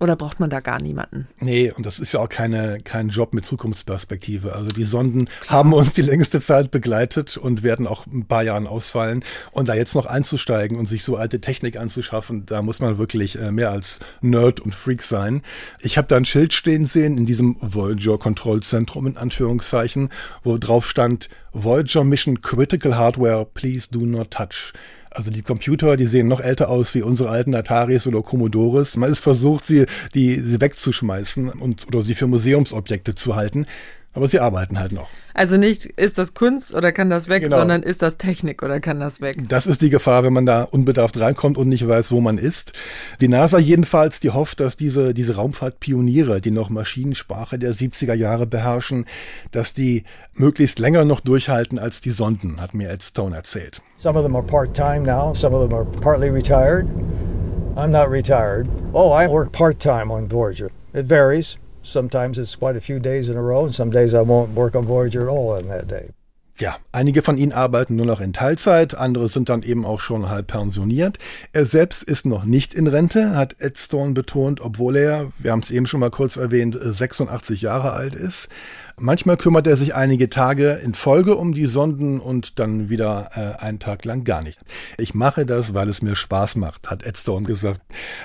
[0.00, 1.28] Oder braucht man da gar niemanden?
[1.40, 4.54] Nee, und das ist ja auch keine, kein Job mit Zukunftsperspektive.
[4.54, 5.58] Also die Sonden Klar.
[5.58, 9.22] haben uns die längste Zeit begleitet und werden auch ein paar Jahren ausfallen.
[9.52, 13.38] Und da jetzt noch einzusteigen und sich so alte Technik anzuschaffen, da muss man wirklich
[13.38, 15.42] äh, mehr als Nerd und Freak sein.
[15.80, 20.08] Ich habe da ein Schild stehen sehen in diesem Voyager-Kontrollzentrum in Anführungszeichen,
[20.42, 24.72] wo drauf stand Voyager Mission Critical Hardware, please do not touch.
[25.12, 28.96] Also die Computer, die sehen noch älter aus wie unsere alten Ataris oder Commodores.
[28.96, 33.66] Man ist versucht, sie, die, sie wegzuschmeißen und, oder sie für Museumsobjekte zu halten.
[34.12, 35.08] Aber sie arbeiten halt noch.
[35.34, 37.58] Also nicht, ist das Kunst oder kann das weg, Genau.
[37.58, 39.48] sondern ist das Technik oder kann das weg?
[39.48, 42.72] Das ist die Gefahr, wenn man da unbedarft reinkommt und nicht weiß, wo man ist.
[43.20, 48.48] Die NASA jedenfalls, die hofft, dass diese, diese Raumfahrtpioniere, die noch Maschinensprache der 70er Jahre
[48.48, 49.04] beherrschen,
[49.52, 50.02] dass die
[50.34, 53.80] möglichst länger noch durchhalten als die Sonden, hat mir Ed Stone erzählt.
[53.96, 56.88] Some of them are part time now, some of them are partly retired.
[57.76, 58.68] I'm not retired.
[58.92, 60.70] Oh, I work part time on Voyager.
[60.92, 61.56] It varies.
[61.82, 64.74] Sometimes it's quite a few days in a row, and some days I won't work
[64.74, 66.10] on Voyager at all on that day.
[66.60, 70.28] Ja, einige von ihnen arbeiten nur noch in Teilzeit, andere sind dann eben auch schon
[70.28, 71.18] halb pensioniert.
[71.54, 75.60] Er selbst ist noch nicht in Rente, hat Ed Stone betont, obwohl er, wir haben
[75.60, 78.50] es eben schon mal kurz erwähnt, 86 Jahre alt ist.
[79.02, 83.64] Manchmal kümmert er sich einige Tage in Folge um die Sonden und dann wieder äh,
[83.64, 84.60] einen Tag lang gar nicht.
[84.98, 87.80] Ich mache das, weil es mir Spaß macht, hat Ed Stone gesagt.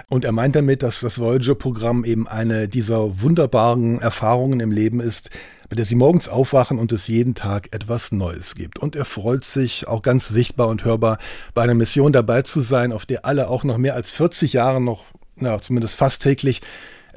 [0.10, 5.30] Und er meint damit, dass das Voyager-Programm eben eine dieser wunderbaren Erfahrungen im Leben ist,
[5.70, 8.78] bei der sie morgens aufwachen und es jeden Tag etwas Neues gibt.
[8.78, 11.20] Und er freut sich auch ganz sichtbar und hörbar,
[11.54, 14.82] bei einer Mission dabei zu sein, auf der alle auch noch mehr als 40 Jahre
[14.82, 15.06] noch,
[15.38, 16.62] na, zumindest fast täglich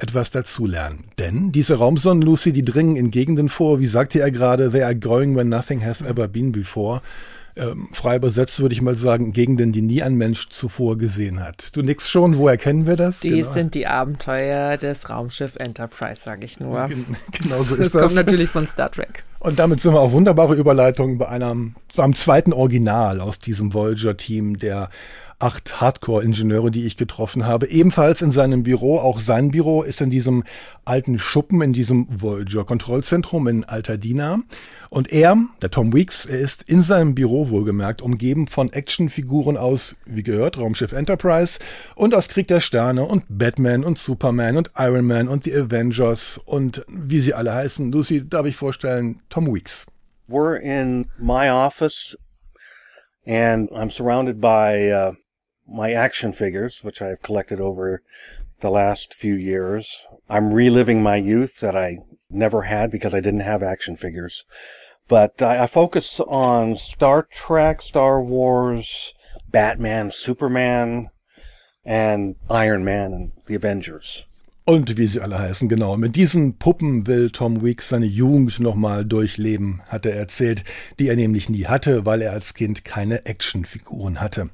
[0.01, 1.05] etwas dazulernen.
[1.17, 4.95] Denn diese Raumsonnen, Lucy, die dringen in Gegenden vor, wie sagte er gerade, they are
[4.95, 7.01] going where nothing has ever been before.
[7.59, 11.75] Ähm, frei übersetzt würde ich mal sagen, Gegenden, die nie ein Mensch zuvor gesehen hat.
[11.75, 13.19] Du nix schon, wo erkennen wir das?
[13.19, 13.51] Dies genau.
[13.51, 16.87] sind die Abenteuer des Raumschiff Enterprise, sage ich nur.
[17.31, 17.91] Genau so ist das.
[17.91, 18.01] das.
[18.01, 19.23] kommt natürlich von Star Trek.
[19.39, 24.59] Und damit sind wir auf wunderbare Überleitungen bei einem, beim zweiten Original aus diesem Voyager-Team,
[24.59, 24.89] der
[25.39, 28.99] acht Hardcore-Ingenieure, die ich getroffen habe, ebenfalls in seinem Büro.
[28.99, 30.43] Auch sein Büro ist in diesem
[30.83, 34.39] alten Schuppen, in diesem Voyager-Kontrollzentrum in Altadena.
[34.89, 39.95] Und er, der Tom Weeks, er ist in seinem Büro wohlgemerkt umgeben von Actionfiguren aus,
[40.05, 41.59] wie gehört, Raumschiff Enterprise
[41.95, 46.39] und aus Krieg der Sterne und Batman und Superman und Iron Man und die Avengers
[46.43, 47.91] und wie sie alle heißen.
[47.91, 49.85] Lucy, darf ich vorstellen, Tom Weeks.
[50.27, 52.17] We're in my office
[53.25, 55.13] and I'm surrounded by uh,
[55.71, 58.01] my action figures, which I've collected over
[58.59, 60.05] the last few years.
[60.29, 64.45] I'm reliving my youth that I never had because I didn't have action figures.
[65.07, 69.13] But I, I focus on Star Trek, Star Wars,
[69.49, 71.09] Batman, Superman,
[71.83, 74.25] and Iron Man and the Avengers.
[74.65, 75.97] Und wie sie alle heißen, genau.
[75.97, 80.63] Mit diesen Puppen will Tom Weeks seine Jugend nochmal durchleben, hat er erzählt,
[80.99, 84.51] die er nämlich nie hatte, weil er als Kind keine Actionfiguren hatte.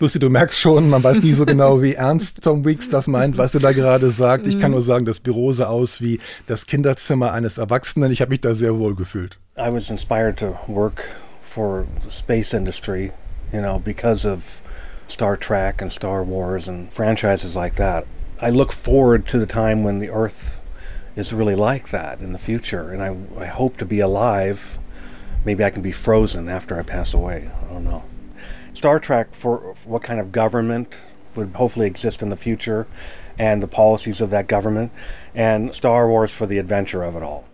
[0.00, 3.38] Lucy, du merkst schon, man weiß nie so genau, wie ernst Tom Weeks das meint,
[3.38, 4.46] was er da gerade sagt.
[4.46, 8.10] Ich kann nur sagen, das Büro sah aus wie das Kinderzimmer eines Erwachsenen.
[8.10, 9.38] Ich habe mich da sehr wohl gefühlt.
[9.56, 11.04] I was inspired to work
[11.40, 13.12] for the space industry,
[13.52, 14.62] you know, because of
[15.06, 18.04] Star Trek and Star Wars and franchises like that.
[18.42, 20.58] I look forward to the time when the Earth
[21.14, 24.78] is really like that in the future, and I, I hope to be alive.
[25.44, 27.48] Maybe I can be frozen after I pass away.
[27.62, 28.02] I don't know.
[28.74, 31.00] Star Trek for, what kind of government
[31.34, 32.86] would hopefully exist in the future
[33.38, 34.92] and the policies of that government,
[35.34, 37.44] and Star Wars for the adventure of it all.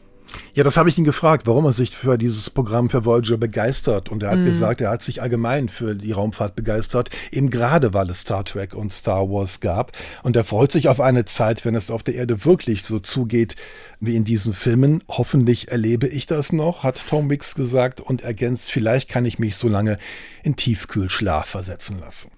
[0.54, 4.08] Ja, das habe ich ihn gefragt, warum er sich für dieses Programm für Voyager begeistert.
[4.08, 4.46] Und er hat Mhm.
[4.46, 8.74] gesagt, er hat sich allgemein für die Raumfahrt begeistert, eben gerade weil es Star Trek
[8.74, 9.92] und Star Wars gab.
[10.24, 13.54] Und er freut sich auf eine Zeit, wenn es auf der Erde wirklich so zugeht
[14.00, 15.04] wie in diesen Filmen.
[15.08, 19.54] Hoffentlich erlebe ich das noch, hat Tom Mix gesagt und ergänzt, vielleicht kann ich mich
[19.56, 19.98] so lange
[20.42, 22.32] in Tiefkühlschlaf versetzen lassen.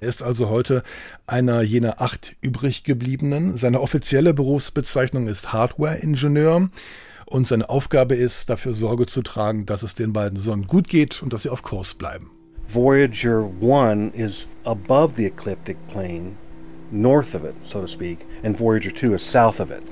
[0.00, 0.82] Er ist also heute
[1.28, 3.56] einer jener acht übrig gebliebenen.
[3.56, 6.68] Seine offizielle Berufsbezeichnung ist Hardware-Ingenieur
[7.32, 11.22] und seine Aufgabe ist, dafür Sorge zu tragen, dass es den beiden Sonnen gut geht
[11.22, 12.30] und dass sie auf Kurs bleiben.
[12.68, 16.36] Voyager 1 is above the ecliptic plane,
[16.90, 19.84] north of it, so to speak, and Voyager 2 is south of it.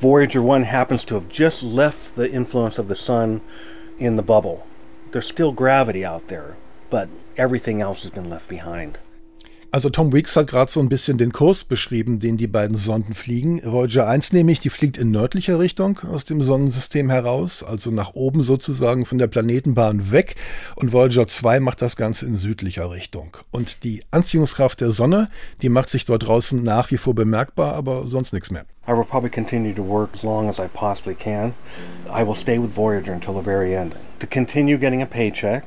[0.00, 3.40] Voyager 1 happens to have just left the influence of the sun
[3.98, 4.66] in the bubble.
[5.12, 6.56] There's still gravity out there,
[6.90, 8.98] but everything else has been left behind.
[9.74, 13.12] Also Tom Weeks hat gerade so ein bisschen den Kurs beschrieben, den die beiden Sonden
[13.12, 13.60] fliegen.
[13.64, 18.44] Voyager 1 nämlich, die fliegt in nördlicher Richtung aus dem Sonnensystem heraus, also nach oben
[18.44, 20.36] sozusagen von der Planetenbahn weg.
[20.76, 23.36] Und Voyager 2 macht das Ganze in südlicher Richtung.
[23.50, 25.28] Und die Anziehungskraft der Sonne,
[25.60, 28.66] die macht sich dort draußen nach wie vor bemerkbar, aber sonst nichts mehr.
[28.86, 31.52] I will probably continue to work as long as I possibly can.
[32.16, 35.64] I will stay with Voyager until the very end to continue getting a paycheck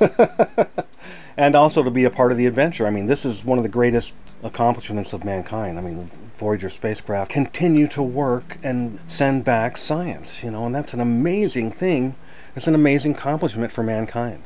[1.38, 2.84] and also to be a part of the adventure.
[2.86, 5.78] I mean, this is one of the greatest accomplishments of mankind.
[5.78, 10.74] I mean, the Voyager spacecraft continue to work and send back science, you know, and
[10.74, 12.16] that's an amazing thing.
[12.56, 14.42] It's an amazing accomplishment for mankind.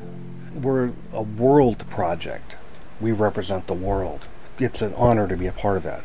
[0.55, 2.57] We're a world project.
[3.01, 4.29] We represent the world.
[4.59, 6.05] It's an honor to be a part of that.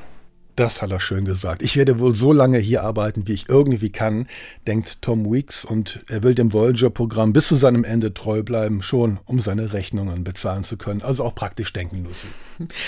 [0.58, 1.62] Das hat er schön gesagt.
[1.62, 4.26] Ich werde wohl so lange hier arbeiten, wie ich irgendwie kann,
[4.66, 9.20] denkt Tom Weeks und er will dem Voyager-Programm bis zu seinem Ende treu bleiben, schon
[9.26, 11.04] um seine Rechnungen bezahlen zu können.
[11.04, 12.28] Also auch praktisch denken, Lucy.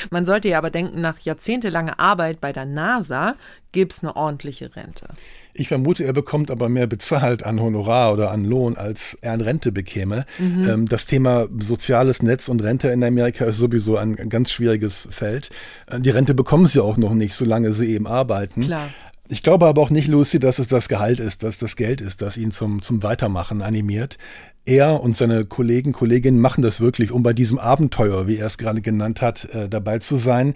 [0.10, 3.36] Man sollte ja aber denken, nach jahrzehntelanger Arbeit bei der NASA
[3.72, 5.08] gibt es eine ordentliche Rente.
[5.54, 9.42] Ich vermute, er bekommt aber mehr bezahlt an Honorar oder an Lohn, als er an
[9.42, 10.26] Rente bekäme.
[10.38, 10.70] Mhm.
[10.70, 15.50] Ähm, das Thema soziales Netz und Rente in Amerika ist sowieso ein ganz schwieriges Feld.
[15.88, 18.62] Äh, die Rente bekommen sie auch noch nicht, solange sie eben arbeiten.
[18.62, 18.90] Klar.
[19.32, 22.24] Ich glaube aber auch nicht, Lucy, dass es das Gehalt ist, dass das Geld ist,
[22.24, 24.18] das ihn zum, zum Weitermachen animiert.
[24.66, 28.58] Er und seine Kollegen, Kolleginnen machen das wirklich, um bei diesem Abenteuer, wie er es
[28.58, 30.56] gerade genannt hat, äh, dabei zu sein.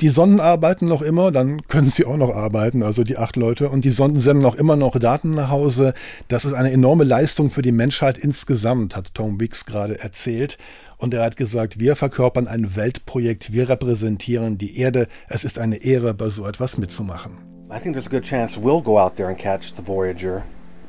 [0.00, 3.68] Die Sonnen arbeiten noch immer, dann können sie auch noch arbeiten, also die acht Leute.
[3.68, 5.94] Und die Sonden senden auch immer noch Daten nach Hause.
[6.26, 10.58] Das ist eine enorme Leistung für die Menschheit insgesamt, hat Tom Weeks gerade erzählt.
[10.98, 15.06] Und er hat gesagt, wir verkörpern ein Weltprojekt, wir repräsentieren die Erde.
[15.28, 17.38] Es ist eine Ehre, bei so etwas mitzumachen.
[17.70, 20.42] I think there's a good chance we'll go out there and catch the Voyager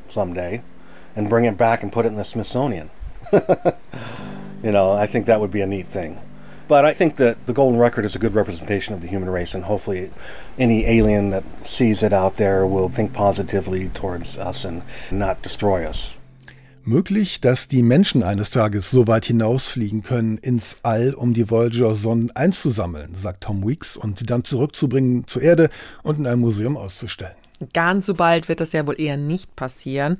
[0.07, 0.61] someday
[1.15, 2.89] and bring it back and put it in the Smithsonian.
[4.63, 6.17] you know, I think that would be a neat thing.
[6.67, 9.53] But I think that the Golden Record is a good representation of the human race,
[9.53, 10.09] and hopefully,
[10.57, 15.85] any alien that sees it out there will think positively towards us and not destroy
[15.85, 16.17] us.
[16.87, 22.35] Möglich, dass die Menschen eines Tages so weit hinausfliegen können ins All, um die Voyager-Sonden
[22.35, 25.69] einzusammeln, sagt Tom Weeks, und die dann zurückzubringen zur Erde
[26.03, 27.35] und in einem Museum auszustellen.
[27.73, 30.17] Ganz so bald wird das ja wohl eher nicht passieren.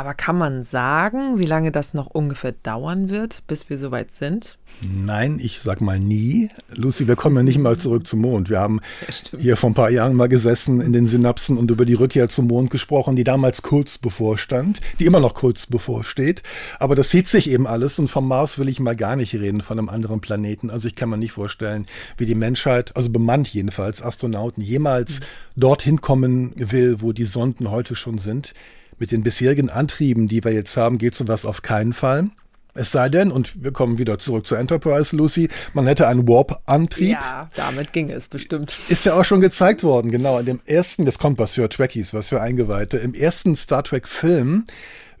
[0.00, 4.56] Aber kann man sagen, wie lange das noch ungefähr dauern wird, bis wir soweit sind?
[4.90, 6.48] Nein, ich sag mal nie.
[6.70, 8.48] Lucy, wir kommen ja nicht mal zurück zum Mond.
[8.48, 11.84] Wir haben ja, hier vor ein paar Jahren mal gesessen in den Synapsen und über
[11.84, 16.42] die Rückkehr zum Mond gesprochen, die damals kurz bevorstand, die immer noch kurz bevorsteht.
[16.78, 19.60] Aber das sieht sich eben alles und vom Mars will ich mal gar nicht reden,
[19.60, 20.70] von einem anderen Planeten.
[20.70, 21.84] Also ich kann mir nicht vorstellen,
[22.16, 25.24] wie die Menschheit, also bemannt jedenfalls, Astronauten jemals mhm.
[25.56, 28.54] dorthin kommen will, wo die Sonden heute schon sind.
[29.00, 32.30] Mit den bisherigen Antrieben, die wir jetzt haben, geht sowas auf keinen Fall.
[32.74, 37.12] Es sei denn, und wir kommen wieder zurück zur Enterprise, Lucy, man hätte einen Warp-Antrieb.
[37.12, 38.76] Ja, damit ging es bestimmt.
[38.90, 40.38] Ist ja auch schon gezeigt worden, genau.
[40.38, 44.66] In dem ersten, das kommt was für Trekkies, was für Eingeweihte, im ersten Star Trek-Film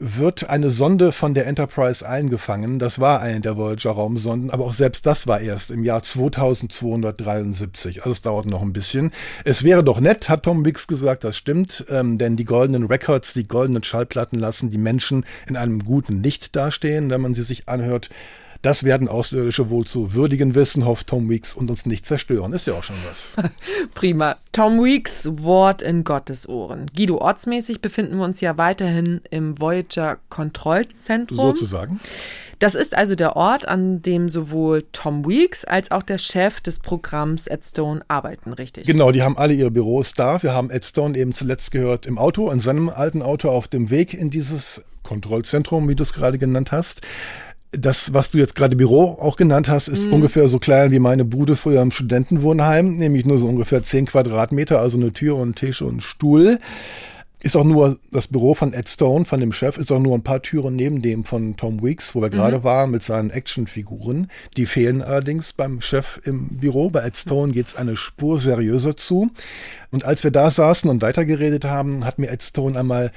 [0.00, 2.78] wird eine Sonde von der Enterprise eingefangen.
[2.78, 7.98] Das war eine der Voyager-Raumsonden, aber auch selbst das war erst im Jahr 2273.
[7.98, 9.12] Also es dauert noch ein bisschen.
[9.44, 13.34] Es wäre doch nett, hat Tom Wicks gesagt, das stimmt, ähm, denn die goldenen Records,
[13.34, 17.68] die goldenen Schallplatten lassen die Menschen in einem guten Licht dastehen, wenn man sie sich
[17.68, 18.08] anhört.
[18.62, 22.52] Das werden Außerirdische wohl zu würdigen wissen, hofft Tom Weeks, und uns nicht zerstören.
[22.52, 23.36] Ist ja auch schon was.
[23.94, 24.36] Prima.
[24.52, 26.90] Tom Weeks, Wort in Gottes Ohren.
[26.94, 31.38] Guido, ortsmäßig befinden wir uns ja weiterhin im Voyager Kontrollzentrum.
[31.38, 32.00] Sozusagen.
[32.58, 36.80] Das ist also der Ort, an dem sowohl Tom Weeks als auch der Chef des
[36.80, 38.84] Programms Edstone arbeiten, richtig?
[38.84, 40.42] Genau, die haben alle ihre Büros da.
[40.42, 44.12] Wir haben Edstone eben zuletzt gehört im Auto, in seinem alten Auto auf dem Weg
[44.12, 47.00] in dieses Kontrollzentrum, wie du es gerade genannt hast
[47.72, 50.14] das, was du jetzt gerade Büro auch genannt hast, ist mhm.
[50.14, 54.80] ungefähr so klein wie meine Bude früher im Studentenwohnheim, nämlich nur so ungefähr zehn Quadratmeter,
[54.80, 56.58] also eine Tür und ein Tisch und ein Stuhl.
[57.42, 60.22] Ist auch nur das Büro von Ed Stone, von dem Chef, ist auch nur ein
[60.22, 62.32] paar Türen neben dem von Tom Weeks, wo wir mhm.
[62.32, 64.28] gerade waren mit seinen Actionfiguren.
[64.58, 66.90] Die fehlen allerdings beim Chef im Büro.
[66.90, 69.30] Bei Ed Stone geht's eine Spur seriöser zu.
[69.90, 73.10] Und als wir da saßen und weitergeredet haben, hat mir Ed Stone einmal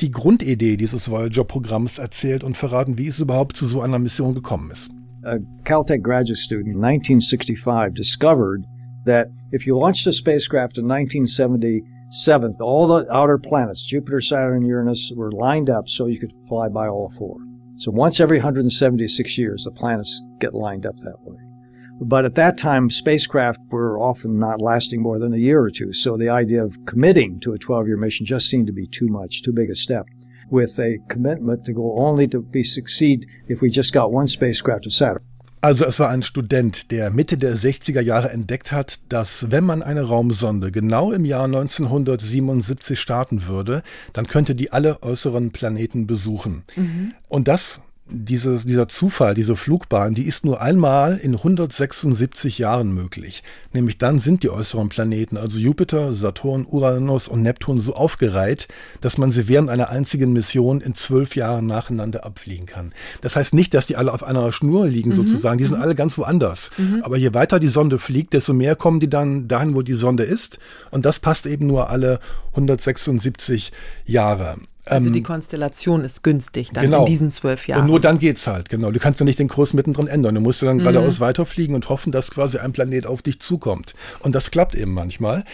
[0.00, 4.70] die Grundidee dieses Voyager-Programms erzählt und verraten, wie es überhaupt zu so einer Mission gekommen
[4.70, 4.90] ist.
[5.24, 8.64] A Caltech graduate student in 1965 discovered
[9.04, 15.12] that if you launched a spacecraft in 1977, all the outer planets, Jupiter, Saturn, Uranus,
[15.14, 17.36] were lined up so you could fly by all four.
[17.76, 21.49] So once every 176 years, the planets get lined up that way.
[22.00, 25.92] But at that time, spacecraft were often not lasting more than a year or two.
[25.92, 29.08] So the idea of committing to a 12 year mission just seemed to be too
[29.08, 30.06] much, too big a step.
[30.48, 34.84] With a commitment to go only to be succeed if we just got one spacecraft
[34.84, 35.22] to Saturn.
[35.62, 39.82] Also es war ein Student, der Mitte der 60er Jahre entdeckt hat, dass wenn man
[39.82, 43.82] eine Raumsonde genau im Jahr 1977 starten würde,
[44.14, 46.64] dann könnte die alle äußeren Planeten besuchen.
[46.76, 47.12] Mhm.
[47.28, 53.42] Und das dieses, dieser Zufall, diese Flugbahn, die ist nur einmal in 176 Jahren möglich.
[53.72, 58.68] Nämlich dann sind die äußeren Planeten, also Jupiter, Saturn, Uranus und Neptun, so aufgereiht,
[59.00, 62.92] dass man sie während einer einzigen Mission in zwölf Jahren nacheinander abfliegen kann.
[63.22, 65.14] Das heißt nicht, dass die alle auf einer Schnur liegen, mhm.
[65.14, 65.58] sozusagen.
[65.58, 65.82] Die sind mhm.
[65.82, 66.70] alle ganz woanders.
[66.76, 67.02] Mhm.
[67.02, 70.24] Aber je weiter die Sonde fliegt, desto mehr kommen die dann dahin, wo die Sonde
[70.24, 70.58] ist.
[70.90, 72.20] Und das passt eben nur alle
[72.52, 73.72] 176
[74.04, 74.56] Jahre.
[74.86, 77.00] Also Ähm, die Konstellation ist günstig dann genau.
[77.00, 77.82] in diesen zwölf Jahren.
[77.82, 78.90] Und nur dann geht's halt, genau.
[78.90, 80.34] Du kannst ja nicht den Kurs mittendrin ändern.
[80.34, 80.80] Du musst ja dann Mhm.
[80.82, 83.94] geradeaus weiterfliegen und hoffen, dass quasi ein Planet auf dich zukommt.
[84.20, 85.44] Und das klappt eben manchmal.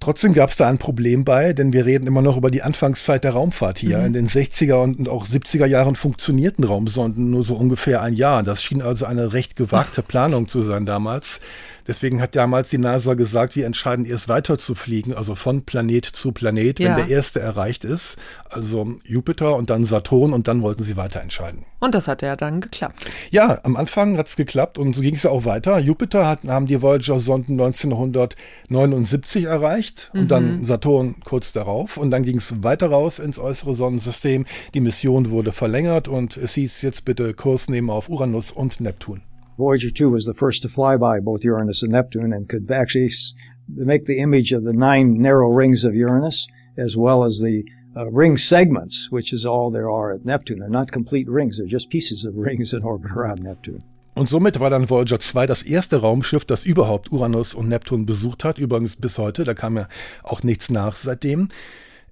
[0.00, 3.24] Trotzdem gab es da ein Problem bei, denn wir reden immer noch über die Anfangszeit
[3.24, 3.98] der Raumfahrt hier.
[3.98, 4.04] Mhm.
[4.06, 8.44] In den 60er und auch 70er Jahren funktionierten Raumsonden nur so ungefähr ein Jahr.
[8.44, 11.40] Das schien also eine recht gewagte Planung zu sein damals.
[11.88, 16.04] Deswegen hat damals die NASA gesagt, wir entscheiden erst weiter zu fliegen, also von Planet
[16.06, 16.90] zu Planet, Ja.
[16.90, 18.16] wenn der erste erreicht ist.
[18.48, 21.64] Also Jupiter und dann Saturn und dann wollten sie weiter entscheiden.
[21.80, 23.06] Und das hat ja dann geklappt.
[23.30, 25.78] Ja, am Anfang hat's geklappt und so ging es ja auch weiter.
[25.78, 30.28] Jupiter hat, haben die Voyager-Sonden 1979 erreicht und Mhm.
[30.28, 31.96] dann Saturn kurz darauf.
[31.96, 34.44] Und dann ging es weiter raus ins äußere Sonnensystem.
[34.74, 39.22] Die Mission wurde verlängert und es hieß jetzt bitte Kurs nehmen auf Uranus und Neptun.
[39.58, 43.10] Voyager 2 was the first to fly by both Uranus and Neptune and could actually
[43.68, 46.46] make the image of the nine narrow rings of Uranus
[46.76, 47.64] as well as the
[47.96, 50.60] uh, ring segments, which is all there are at Neptune.
[50.60, 53.82] They're not complete rings, they're just pieces of rings in orbit around Neptune.
[54.14, 58.44] Und somit war dann Voyager 2 das erste Raumschiff, das überhaupt Uranus und Neptun besucht
[58.44, 58.58] hat.
[58.58, 59.88] Übrigens bis heute, da kam ja
[60.22, 61.48] auch nichts nach seitdem.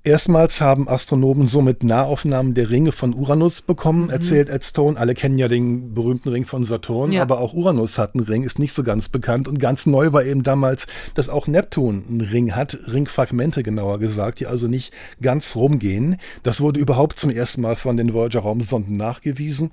[0.07, 4.97] Erstmals haben Astronomen somit Nahaufnahmen der Ringe von Uranus bekommen, erzählt Ed Stone.
[4.97, 7.23] Alle kennen ja den berühmten Ring von Saturn, Ja.
[7.23, 9.49] aber auch Uranus hat einen Ring, ist nicht so ganz bekannt.
[9.49, 10.87] Und ganz neu war eben damals,
[11.17, 16.19] dass auch Neptun einen Ring hat, Ringfragmente genauer gesagt, die also nicht ganz rumgehen.
[16.45, 19.73] Das wurde überhaupt zum ersten Mal von den Voyager-Raumsonden nachgewiesen.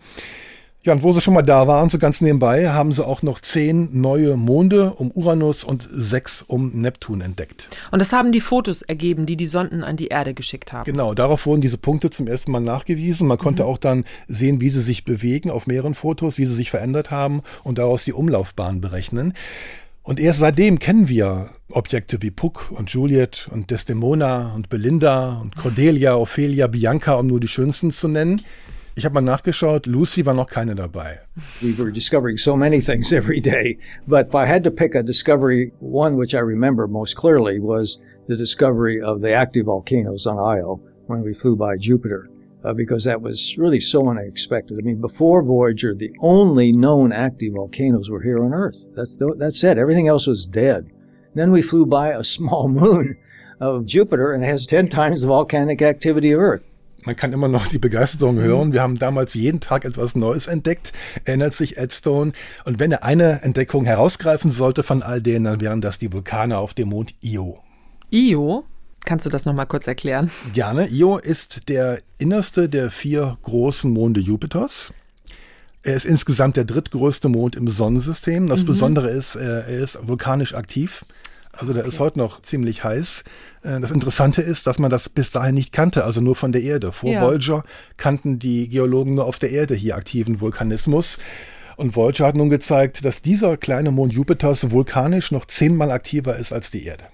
[0.86, 3.40] Ja, und wo sie schon mal da waren, so ganz nebenbei, haben sie auch noch
[3.40, 7.70] zehn neue Monde um Uranus und sechs um Neptun entdeckt.
[7.92, 10.84] Und das haben die Fotos ergeben, die die Sonden an die Erde geschickt haben.
[10.84, 13.30] Genau, darauf wurden diese Punkte zum ersten Mal nachgewiesen.
[13.30, 16.70] Man konnte auch dann sehen, wie sie sich bewegen auf mehreren Fotos, wie sie sich
[16.70, 19.34] verändert haben und daraus die Umlaufbahn berechnen.
[20.02, 25.56] Und erst seitdem kennen wir Objekte wie Puck und Juliet und Desdemona und Belinda und
[25.56, 28.42] Cordelia, Ophelia, Bianca, um nur die schönsten zu nennen.
[28.96, 31.20] Ich habe mal nachgeschaut, Lucy war noch keine dabei.
[31.64, 35.02] We were discovering so many things every day, but if I had to pick a
[35.02, 40.38] discovery, one which I remember most clearly was the discovery of the active volcanoes on
[40.38, 42.30] Io when we flew by Jupiter,
[42.64, 44.78] uh, because that was really so unexpected.
[44.78, 48.86] I mean, before Voyager, the only known active volcanoes were here on Earth.
[48.96, 49.80] That's the, that's it.
[49.80, 50.92] Everything else was dead.
[51.34, 53.18] Then we flew by a small moon
[53.60, 56.64] of Jupiter, and it has ten times the volcanic activity of Earth.
[57.06, 58.72] Man kann immer noch die Begeisterung hören.
[58.74, 60.94] Wir haben damals jeden Tag etwas Neues entdeckt,
[61.26, 62.32] erinnert sich Ed Stone.
[62.66, 66.58] Und wenn er eine Entdeckung herausgreifen sollte von all denen, dann wären das die Vulkane
[66.58, 67.60] auf dem Mond Io.
[68.12, 68.64] Io,
[69.06, 70.32] kannst du das nochmal kurz erklären?
[70.54, 70.88] Gerne.
[70.90, 74.94] Io ist der innerste der vier großen Monde Jupiters.
[75.82, 78.48] Er ist insgesamt der drittgrößte Mond im Sonnensystem.
[78.48, 78.66] Das Mhm.
[78.68, 81.04] Besondere ist, äh, er ist vulkanisch aktiv.
[81.56, 83.24] Also der ist heute noch ziemlich heiß.
[83.64, 86.64] Äh, Das Interessante ist, dass man das bis dahin nicht kannte, also nur von der
[86.64, 86.92] Erde.
[86.92, 87.22] Vor Ja.
[87.22, 87.64] Voyager
[87.96, 91.20] kannten die Geologen nur auf der Erde hier aktiven Vulkanismus.
[91.78, 96.54] Und Voyager hat nun gezeigt, dass dieser kleine Mond Jupiters vulkanisch noch zehnmal aktiver ist
[96.54, 97.06] als die Erde.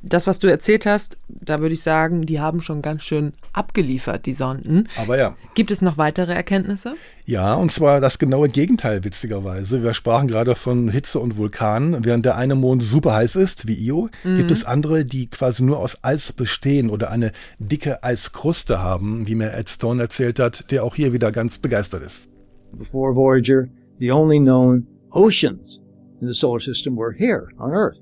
[0.00, 4.26] Das, was du erzählt hast, da würde ich sagen, die haben schon ganz schön abgeliefert,
[4.26, 4.88] die Sonden.
[4.96, 5.34] Aber ja.
[5.54, 6.94] Gibt es noch weitere Erkenntnisse?
[7.24, 9.82] Ja, und zwar das genaue Gegenteil, witzigerweise.
[9.82, 12.04] Wir sprachen gerade von Hitze und Vulkanen.
[12.04, 14.36] Während der eine Mond super heiß ist, wie Io, Mhm.
[14.36, 19.34] gibt es andere, die quasi nur aus Eis bestehen oder eine dicke Eiskruste haben, wie
[19.34, 22.28] mir Ed Stone erzählt hat, der auch hier wieder ganz begeistert ist.
[22.72, 23.66] Before Voyager,
[23.98, 25.80] the only known oceans
[26.20, 27.98] in the solar system were here on Earth.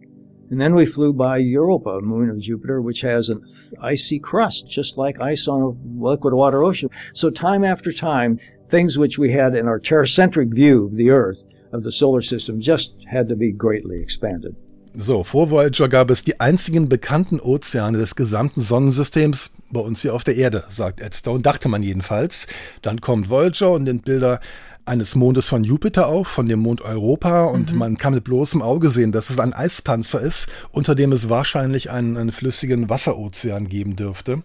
[0.50, 3.44] And then we flew by Europa, a moon of Jupiter, which has an
[3.82, 6.88] icy crust, just like ice on a liquid water ocean.
[7.14, 8.38] So time after time,
[8.68, 12.60] things which we had in our terracentric view of the Earth, of the solar system,
[12.60, 14.54] just had to be greatly expanded.
[14.98, 20.14] So, vor Voyager gab es die einzigen bekannten Ozeane des gesamten Sonnensystems bei uns hier
[20.14, 22.46] auf der Erde, sagt Ed Stone, dachte man jedenfalls.
[22.80, 24.40] Dann kommt Voyager und nimmt Bilder
[24.86, 28.88] eines Mondes von Jupiter auf, von dem Mond Europa, und man kann mit bloßem Auge
[28.88, 33.96] sehen, dass es ein Eispanzer ist, unter dem es wahrscheinlich einen, einen flüssigen Wasserozean geben
[33.96, 34.42] dürfte.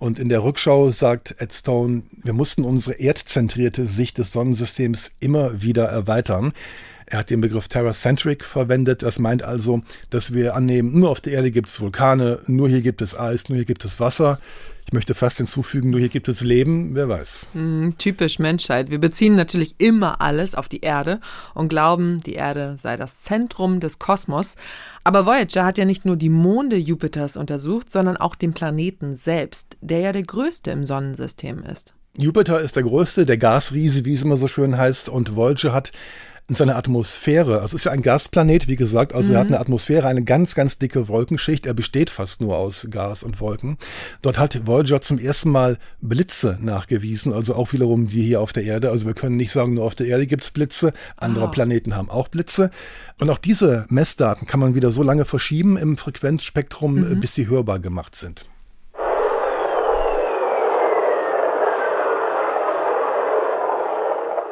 [0.00, 5.62] Und in der Rückschau sagt Ed Stone, wir mussten unsere erdzentrierte Sicht des Sonnensystems immer
[5.62, 6.52] wieder erweitern.
[7.14, 9.04] Er hat den Begriff Terracentric verwendet.
[9.04, 12.82] Das meint also, dass wir annehmen, nur auf der Erde gibt es Vulkane, nur hier
[12.82, 14.40] gibt es Eis, nur hier gibt es Wasser.
[14.84, 17.50] Ich möchte fast hinzufügen, nur hier gibt es Leben, wer weiß.
[17.52, 18.90] Hm, typisch Menschheit.
[18.90, 21.20] Wir beziehen natürlich immer alles auf die Erde
[21.54, 24.56] und glauben, die Erde sei das Zentrum des Kosmos.
[25.04, 29.76] Aber Voyager hat ja nicht nur die Monde Jupiters untersucht, sondern auch den Planeten selbst,
[29.80, 31.94] der ja der größte im Sonnensystem ist.
[32.16, 35.92] Jupiter ist der größte, der Gasriese, wie es immer so schön heißt, und Voyager hat
[36.46, 39.34] in seiner Atmosphäre, also es ist ja ein Gasplanet, wie gesagt, also mhm.
[39.34, 39.54] er hat mhm.
[39.54, 41.64] eine Atmosphäre, eine ganz, ganz dicke Wolkenschicht.
[41.64, 43.78] Er besteht fast nur aus Gas und Wolken.
[44.20, 48.64] Dort hat Voyager zum ersten Mal Blitze nachgewiesen, also auch wiederum wie hier auf der
[48.64, 48.90] Erde.
[48.90, 51.48] Also wir können nicht sagen, nur auf der Erde gibt's Blitze, andere ah.
[51.48, 52.70] Planeten haben auch Blitze.
[53.18, 57.20] Und auch diese Messdaten kann man wieder so lange verschieben im Frequenzspektrum, mhm.
[57.20, 58.44] bis sie hörbar gemacht sind.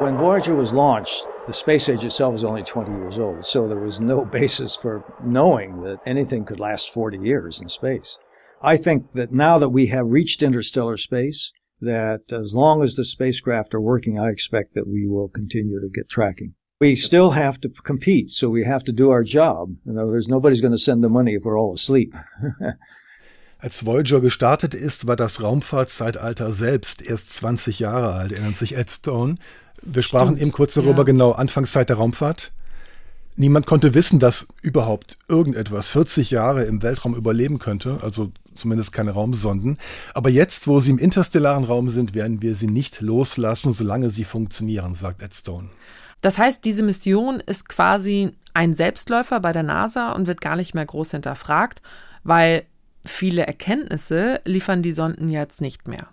[0.03, 3.79] When Voyager was launched, the space age itself was only 20 years old, so there
[3.79, 8.17] was no basis for knowing that anything could last 40 years in space.
[8.61, 13.05] I think that now that we have reached interstellar space, that as long as the
[13.05, 16.55] spacecraft are working, I expect that we will continue to get tracking.
[16.81, 19.69] We still have to compete, so we have to do our job.
[19.85, 22.13] In other words, nobody's going to send the money if we're all asleep.
[23.63, 28.91] Als Voyager gestartet ist, war das Raumfahrtzeitalter selbst erst 20 Jahre alt, erinnert sich Ed
[28.91, 29.35] Stone.
[29.85, 30.41] Wir sprachen Stimmt.
[30.41, 31.03] eben kurz darüber, ja.
[31.03, 32.51] genau, Anfangszeit der Raumfahrt.
[33.35, 39.11] Niemand konnte wissen, dass überhaupt irgendetwas 40 Jahre im Weltraum überleben könnte, also zumindest keine
[39.11, 39.79] Raumsonden.
[40.13, 44.23] Aber jetzt, wo sie im interstellaren Raum sind, werden wir sie nicht loslassen, solange sie
[44.23, 45.69] funktionieren, sagt Ed Stone.
[46.21, 50.75] Das heißt, diese Mission ist quasi ein Selbstläufer bei der NASA und wird gar nicht
[50.75, 51.81] mehr groß hinterfragt,
[52.23, 52.63] weil
[53.05, 56.07] viele Erkenntnisse liefern die Sonden jetzt nicht mehr.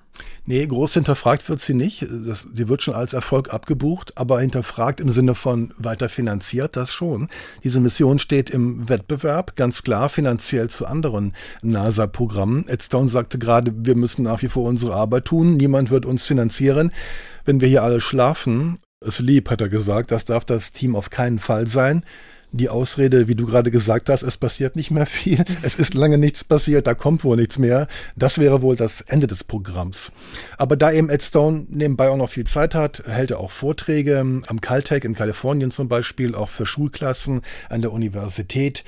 [0.44, 2.06] Nee, groß hinterfragt wird sie nicht.
[2.26, 6.92] Das, sie wird schon als Erfolg abgebucht, aber hinterfragt im Sinne von weiter finanziert, das
[6.92, 7.28] schon.
[7.62, 12.66] Diese Mission steht im Wettbewerb, ganz klar finanziell zu anderen NASA-Programmen.
[12.68, 16.26] Ed Stone sagte gerade, wir müssen nach wie vor unsere Arbeit tun, niemand wird uns
[16.26, 16.92] finanzieren,
[17.44, 18.78] wenn wir hier alle schlafen.
[19.00, 22.04] Es lieb, hat er gesagt, das darf das Team auf keinen Fall sein
[22.52, 26.18] die Ausrede, wie du gerade gesagt hast, es passiert nicht mehr viel, es ist lange
[26.18, 27.86] nichts passiert, da kommt wohl nichts mehr,
[28.16, 30.12] das wäre wohl das Ende des Programms.
[30.58, 34.20] Aber da eben Ed Stone nebenbei auch noch viel Zeit hat, hält er auch Vorträge
[34.20, 38.84] am Caltech in Kalifornien zum Beispiel, auch für Schulklassen an der Universität.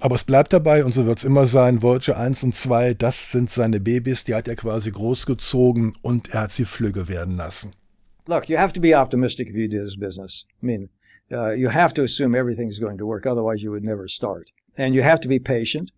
[0.00, 1.80] Aber es bleibt dabei und so wird es immer sein.
[1.80, 6.40] Voyager 1 und 2, das sind seine Babys, die hat er quasi großgezogen und er
[6.40, 7.70] hat sie flügge werden lassen.
[8.26, 10.44] Look, you have to be optimistic if you do this business.
[10.62, 10.88] I mean,
[11.32, 13.26] uh, you have to assume everything's going to work.
[13.26, 14.50] Otherwise, you would never start.
[14.76, 15.90] And you have to be patient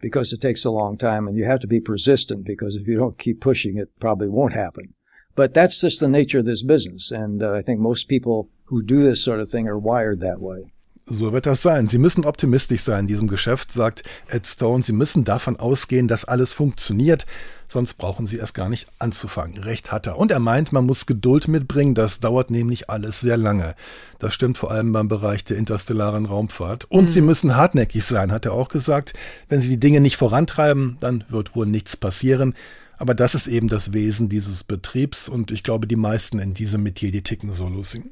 [0.00, 1.28] because it takes a long time.
[1.28, 4.54] And you have to be persistent because if you don't keep pushing, it probably won't
[4.54, 4.94] happen.
[5.36, 7.10] But that's just the nature of this business.
[7.10, 10.40] And uh, I think most people who do this sort of thing are wired that
[10.40, 10.72] way.
[11.12, 11.88] So wird das sein.
[11.88, 14.84] Sie müssen optimistisch sein in diesem Geschäft, sagt Ed Stone.
[14.84, 17.26] Sie müssen davon ausgehen, dass alles funktioniert.
[17.66, 19.58] Sonst brauchen Sie erst gar nicht anzufangen.
[19.58, 20.18] Recht hat er.
[20.18, 21.96] Und er meint, man muss Geduld mitbringen.
[21.96, 23.74] Das dauert nämlich alles sehr lange.
[24.20, 26.84] Das stimmt vor allem beim Bereich der interstellaren Raumfahrt.
[26.84, 27.08] Und mhm.
[27.08, 29.12] Sie müssen hartnäckig sein, hat er auch gesagt.
[29.48, 32.54] Wenn Sie die Dinge nicht vorantreiben, dann wird wohl nichts passieren.
[32.98, 35.28] Aber das ist eben das Wesen dieses Betriebs.
[35.28, 38.04] Und ich glaube, die meisten in diesem Metier, die ticken so, Lucy.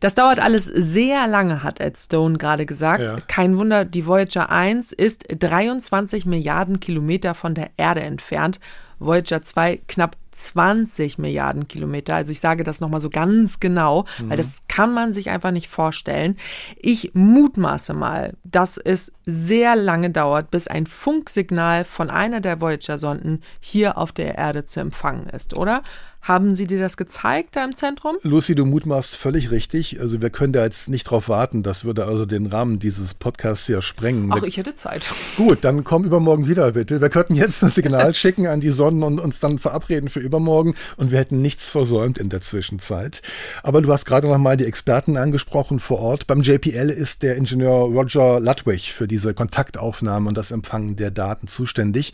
[0.00, 3.02] Das dauert alles sehr lange, hat Ed Stone gerade gesagt.
[3.02, 3.16] Ja.
[3.28, 8.60] Kein Wunder, die Voyager 1 ist 23 Milliarden Kilometer von der Erde entfernt.
[8.98, 12.14] Voyager 2 knapp 20 Milliarden Kilometer.
[12.14, 14.30] Also ich sage das nochmal so ganz genau, mhm.
[14.30, 16.36] weil das kann man sich einfach nicht vorstellen.
[16.78, 23.42] Ich mutmaße mal, dass es sehr lange dauert, bis ein Funksignal von einer der Voyager-Sonden
[23.60, 25.82] hier auf der Erde zu empfangen ist, oder?
[26.26, 28.16] Haben Sie dir das gezeigt da im Zentrum?
[28.22, 30.00] Lucy, du mutmaßt völlig richtig.
[30.00, 31.62] Also wir können da jetzt nicht drauf warten.
[31.62, 34.32] Das würde also den Rahmen dieses Podcasts hier sprengen.
[34.32, 35.08] Ach, ich hätte Zeit.
[35.36, 37.00] Gut, dann komm übermorgen wieder bitte.
[37.00, 40.74] Wir könnten jetzt ein Signal schicken an die Sonnen und uns dann verabreden für übermorgen
[40.96, 43.22] und wir hätten nichts versäumt in der Zwischenzeit.
[43.62, 46.26] Aber du hast gerade noch mal die Experten angesprochen vor Ort.
[46.26, 51.46] Beim JPL ist der Ingenieur Roger Ludwig für diese Kontaktaufnahmen und das Empfangen der Daten
[51.46, 52.12] zuständig.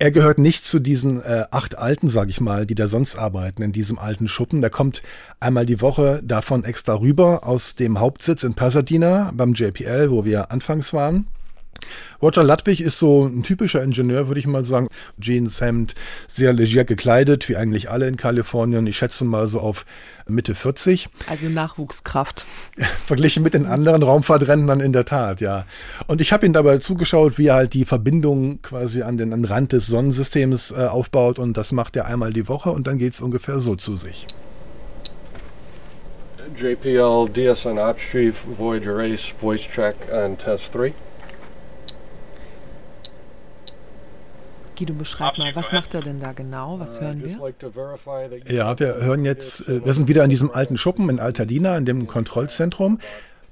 [0.00, 3.62] Er gehört nicht zu diesen äh, acht Alten, sage ich mal, die da sonst arbeiten
[3.62, 4.60] in diesem alten Schuppen.
[4.60, 5.02] Der kommt
[5.40, 10.52] einmal die Woche davon extra rüber aus dem Hauptsitz in Pasadena beim JPL, wo wir
[10.52, 11.26] anfangs waren.
[12.20, 14.88] Roger Ludwig ist so ein typischer Ingenieur, würde ich mal sagen.
[15.20, 15.94] Jeans, Hemd,
[16.26, 18.86] sehr leger gekleidet, wie eigentlich alle in Kalifornien.
[18.86, 19.86] Ich schätze mal so auf
[20.26, 21.08] Mitte 40.
[21.28, 22.44] Also Nachwuchskraft.
[23.06, 25.64] Verglichen mit den anderen Raumfahrtrentnern in der Tat, ja.
[26.06, 29.42] Und ich habe ihm dabei zugeschaut, wie er halt die Verbindung quasi an den, an
[29.42, 31.38] den Rand des Sonnensystems äh, aufbaut.
[31.38, 34.26] Und das macht er einmal die Woche und dann geht es ungefähr so zu sich.
[36.56, 40.92] JPL DSN Ops Chief Voyager Ace Voice Check and Test 3.
[44.78, 46.78] Guido, beschreib mal, was macht er denn da genau?
[46.78, 47.36] Was hören wir?
[48.48, 51.84] Ja, wir hören jetzt, äh, wir sind wieder in diesem alten Schuppen in Altadena, in
[51.84, 53.00] dem Kontrollzentrum.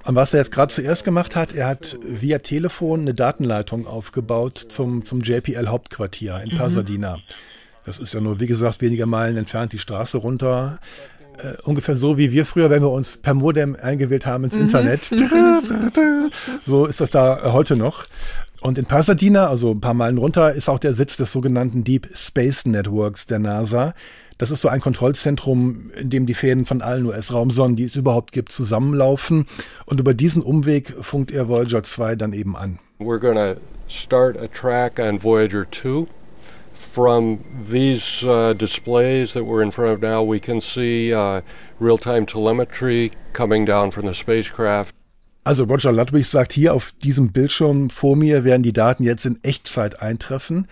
[0.05, 4.66] Und was er jetzt gerade zuerst gemacht hat, er hat via Telefon eine Datenleitung aufgebaut
[4.68, 6.59] zum, zum JPL-Hauptquartier in mhm.
[6.59, 7.16] Pasadena.
[7.16, 7.22] Mhm.
[7.85, 10.79] Das ist ja nur, wie gesagt, weniger Meilen entfernt die Straße runter.
[11.39, 14.61] Äh, ungefähr so wie wir früher, wenn wir uns per Modem eingewählt haben ins Mhm.
[14.61, 15.05] Internet.
[16.66, 18.07] so ist das da heute noch.
[18.67, 22.09] Und in Pasadena, also ein paar Meilen runter, ist auch der Sitz des sogenannten Deep
[22.14, 23.95] Space Networks der NASA.
[24.39, 28.33] Das ist so ein Kontrollzentrum, in dem die Fäden von allen US-Raumsonden, die es überhaupt
[28.33, 29.47] gibt, zusammenlaufen.
[29.85, 32.81] Und über diesen Umweg funkt er Voyager 2 dann eben an.
[32.99, 36.09] We're to start a track on Voyager 2.
[36.75, 41.43] From these uh, displays that we're in front of now, we can see uh,
[41.79, 44.96] real time telemetry coming down from the spacecraft.
[45.47, 49.39] Also Roger Ludwig sagt hier auf diesem Bildschirm vor mir werden die Daten jetzt in
[49.45, 50.67] Echtzeit eintreffen.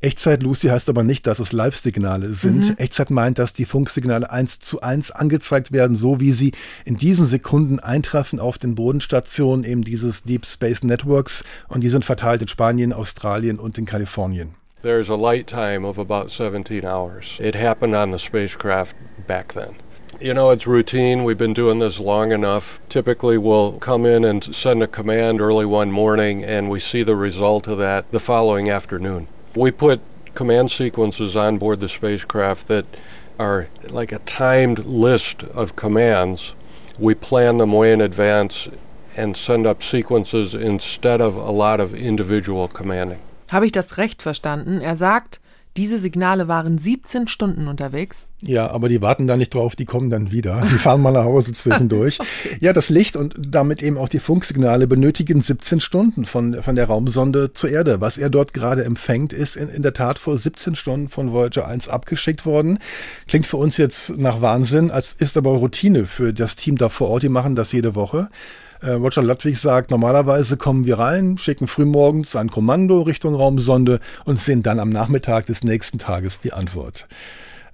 [0.00, 2.68] Echtzeit, Lucy, heißt aber nicht, dass es Live-Signale sind.
[2.68, 2.76] Mhm.
[2.76, 6.52] Echtzeit meint, dass die Funksignale eins zu eins angezeigt werden, so wie sie
[6.84, 12.04] in diesen Sekunden eintreffen auf den Bodenstationen eben dieses Deep Space Networks und die sind
[12.04, 14.54] verteilt in Spanien, Australien und in Kalifornien.
[14.82, 17.40] There's a light time of about 17 hours.
[17.40, 18.94] It happened on the spacecraft
[19.26, 19.74] back then.
[20.20, 21.24] You know, it's routine.
[21.24, 22.78] We've been doing this long enough.
[22.90, 27.16] Typically, we'll come in and send a command early one morning, and we see the
[27.16, 29.28] result of that the following afternoon.
[29.54, 30.02] We put
[30.34, 32.84] command sequences on board the spacecraft that
[33.38, 36.52] are like a timed list of commands.
[36.98, 38.68] We plan them way in advance
[39.16, 43.22] and send up sequences instead of a lot of individual commanding.
[43.48, 44.82] Habe ich das recht verstanden?
[44.82, 45.40] Er sagt,
[45.80, 48.28] diese Signale waren 17 Stunden unterwegs.
[48.42, 50.62] Ja, aber die warten da nicht drauf, die kommen dann wieder.
[50.70, 52.18] Die fahren mal nach Hause zwischendurch.
[52.60, 56.86] Ja, das Licht und damit eben auch die Funksignale benötigen 17 Stunden von, von der
[56.86, 58.00] Raumsonde zur Erde.
[58.00, 61.66] Was er dort gerade empfängt, ist in, in der Tat vor 17 Stunden von Voyager
[61.66, 62.78] 1 abgeschickt worden.
[63.28, 67.08] Klingt für uns jetzt nach Wahnsinn, als ist aber Routine für das Team da vor
[67.08, 67.22] Ort.
[67.22, 68.28] Die machen das jede Woche.
[68.82, 74.40] Äh, Roger Ludwig sagt, normalerweise kommen wir rein, schicken frühmorgens ein Kommando Richtung Raumsonde und
[74.40, 77.06] sehen dann am Nachmittag des nächsten Tages die Antwort.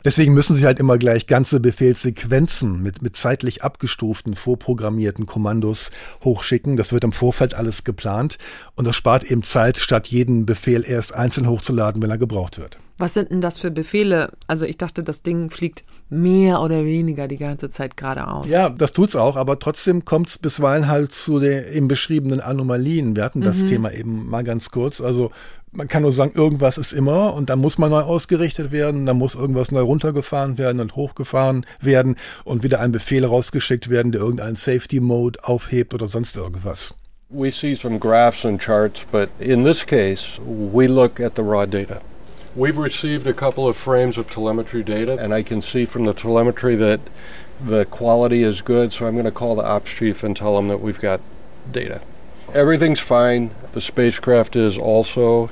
[0.05, 5.91] Deswegen müssen sie halt immer gleich ganze Befehlssequenzen mit, mit zeitlich abgestuften, vorprogrammierten Kommandos
[6.23, 6.77] hochschicken.
[6.77, 8.39] Das wird im Vorfeld alles geplant
[8.77, 12.79] und das spart eben Zeit, statt jeden Befehl erst einzeln hochzuladen, wenn er gebraucht wird.
[12.99, 14.31] Was sind denn das für Befehle?
[14.47, 18.47] Also ich dachte, das Ding fliegt mehr oder weniger die ganze Zeit geradeaus.
[18.49, 23.15] Ja, das tut's auch, aber trotzdem kommt es bisweilen halt zu den eben beschriebenen Anomalien.
[23.15, 23.69] Wir hatten das Mhm.
[23.69, 25.03] Thema eben mal ganz kurz.
[25.03, 25.31] Also
[25.73, 29.19] man kann nur sagen, irgendwas ist immer und dann muss man neu ausgerichtet werden, dann
[29.19, 34.23] muss irgendwas neu runtergefahren werden und hochgefahren werden und wieder ein Befehl rausgeschickt werden, der
[34.23, 36.95] irgendeinen Safety Mode aufhebt oder sonst irgendwas.
[37.29, 40.41] We see some graphs and charts, but in this case,
[40.73, 42.01] we look at the raw data.
[42.57, 46.15] We've received a couple of frames of telemetry data, and I can see from the
[46.15, 47.01] telemetry that
[47.63, 50.69] the quality is good, so I'm going to call the ops chief and tell him
[50.69, 51.21] that we've got
[51.71, 52.01] data.
[52.55, 53.51] Everything's fine.
[53.73, 55.51] The spacecraft is also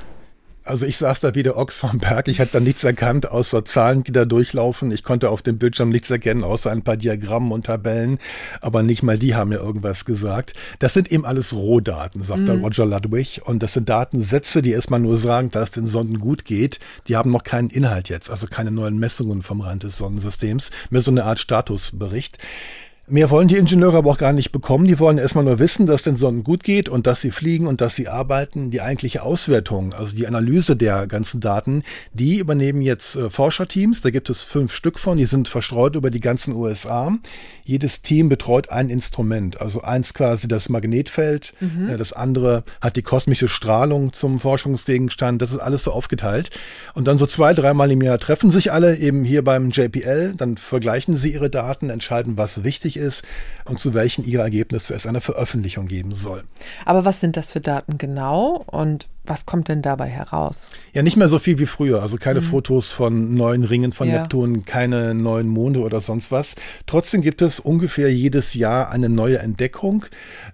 [0.65, 2.27] Also ich saß da wie der Ochs vom Berg.
[2.27, 4.91] Ich hatte da nichts erkannt, außer Zahlen, die da durchlaufen.
[4.91, 8.17] Ich konnte auf dem Bildschirm nichts erkennen, außer ein paar Diagrammen und Tabellen.
[8.61, 10.53] Aber nicht mal die haben mir irgendwas gesagt.
[10.79, 12.63] Das sind eben alles Rohdaten, sagt der Mhm.
[12.63, 13.41] Roger Ludwig.
[13.45, 16.79] Und das sind Datensätze, die erstmal nur sagen, dass es den Sonden gut geht.
[17.07, 20.71] Die haben noch keinen Inhalt jetzt, also keine neuen Messungen vom Rand des Sonnensystems.
[20.89, 22.39] Mehr so eine Art Statusbericht.
[23.07, 24.85] Mehr wollen die Ingenieure aber auch gar nicht bekommen.
[24.87, 27.79] Die wollen erstmal nur wissen, dass den Sonnen gut geht und dass sie fliegen und
[27.79, 28.71] dass sie arbeiten.
[28.71, 31.83] Die eigentliche Auswertung, also die Analyse der ganzen Daten,
[32.13, 34.01] die übernehmen jetzt äh, Forscherteams.
[34.01, 37.15] Da gibt es fünf Stück von, die sind verstreut über die ganzen USA.
[37.63, 39.61] Jedes Team betreut ein Instrument.
[39.61, 41.89] Also eins quasi das Magnetfeld, Mhm.
[41.89, 45.43] äh, das andere hat die kosmische Strahlung zum Forschungsgegenstand.
[45.43, 46.49] Das ist alles so aufgeteilt.
[46.95, 50.33] Und dann so zwei, dreimal im Jahr treffen sich alle eben hier beim JPL.
[50.35, 53.23] Dann vergleichen sie ihre Daten, entscheiden, was wichtig ist
[53.65, 56.43] und zu welchen ihre Ergebnisse es eine Veröffentlichung geben soll.
[56.85, 60.69] Aber was sind das für Daten genau und was kommt denn dabei heraus?
[60.93, 62.01] Ja, nicht mehr so viel wie früher.
[62.01, 62.45] Also keine Mhm.
[62.45, 64.19] Fotos von neuen Ringen von Ja.
[64.19, 66.55] Neptun, keine neuen Monde oder sonst was.
[66.85, 70.05] Trotzdem gibt es ungefähr jedes Jahr eine neue Entdeckung.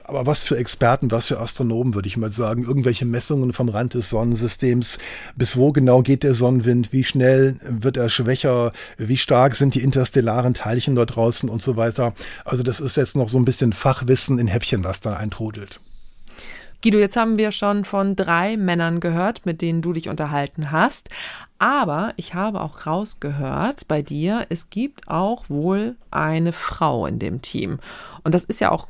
[0.03, 2.63] Aber was für Experten, was für Astronomen, würde ich mal sagen.
[2.63, 4.97] Irgendwelche Messungen vom Rand des Sonnensystems.
[5.35, 6.91] Bis wo genau geht der Sonnenwind?
[6.91, 8.73] Wie schnell wird er schwächer?
[8.97, 12.13] Wie stark sind die interstellaren Teilchen dort draußen und so weiter?
[12.45, 15.79] Also das ist jetzt noch so ein bisschen Fachwissen in Häppchen, was da eintrudelt.
[16.83, 21.09] Guido, jetzt haben wir schon von drei Männern gehört, mit denen du dich unterhalten hast.
[21.59, 27.41] Aber ich habe auch rausgehört bei dir, es gibt auch wohl eine Frau in dem
[27.43, 27.77] Team.
[28.23, 28.89] Und das ist ja auch,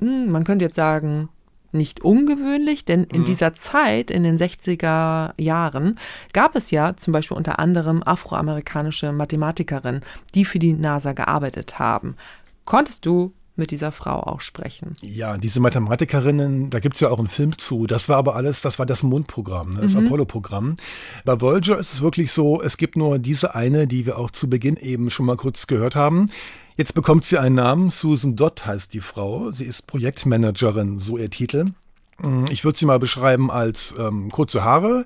[0.00, 1.28] hm, man könnte jetzt sagen,
[1.72, 3.24] nicht ungewöhnlich, denn in Mhm.
[3.26, 5.98] dieser Zeit, in den 60er Jahren,
[6.32, 10.00] gab es ja zum Beispiel unter anderem afroamerikanische Mathematikerinnen,
[10.34, 12.16] die für die NASA gearbeitet haben.
[12.64, 14.94] Konntest du mit dieser Frau auch sprechen?
[15.00, 17.86] Ja, diese Mathematikerinnen, da gibt's ja auch einen Film zu.
[17.86, 20.06] Das war aber alles, das war das Mondprogramm, ne, das Mhm.
[20.06, 20.76] Apollo-Programm.
[21.24, 24.48] Bei Voyager ist es wirklich so, es gibt nur diese eine, die wir auch zu
[24.50, 26.28] Beginn eben schon mal kurz gehört haben.
[26.76, 27.90] Jetzt bekommt sie einen Namen.
[27.90, 29.50] Susan Dodd heißt die Frau.
[29.50, 31.72] Sie ist Projektmanagerin, so ihr Titel.
[32.18, 35.04] Mm, Ich würde sie mal beschreiben als ähm, kurze Haare,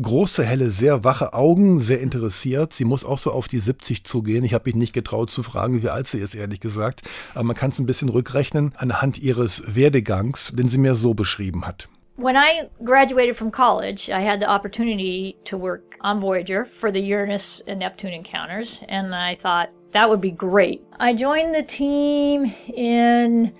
[0.00, 2.72] große, helle, sehr wache Augen, sehr interessiert.
[2.72, 4.44] Sie muss auch so auf die 70 zugehen.
[4.44, 7.02] Ich habe mich nicht getraut zu fragen, wie alt sie ist, ehrlich gesagt.
[7.34, 11.66] Aber man kann es ein bisschen rückrechnen anhand ihres Werdegangs, den sie mir so beschrieben
[11.66, 11.88] hat.
[12.20, 16.98] When I graduated from college, I had the opportunity to work on Voyager for the
[17.00, 20.80] Uranus and Neptune encounters, and I thought that would be great.
[20.98, 23.52] I joined the team in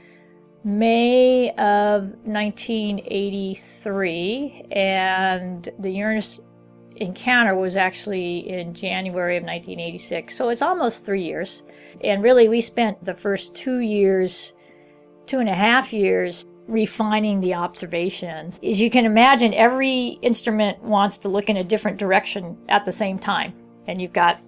[0.69, 6.41] May of 1983, and the Uranus
[6.97, 11.63] encounter was actually in January of 1986, so it's almost three years.
[12.05, 14.53] And really, we spent the first two years,
[15.27, 18.61] two and a half years, refining the observations.
[18.63, 22.93] As you can imagine, every instrument wants to look in a different direction at the
[22.93, 23.55] same time.
[23.87, 24.43] And you've got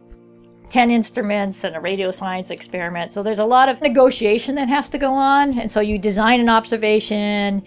[0.70, 3.12] 10 instruments and a radio science experiment.
[3.12, 5.58] So there's a lot of negotiation that has to go on.
[5.58, 7.62] And so you design an observation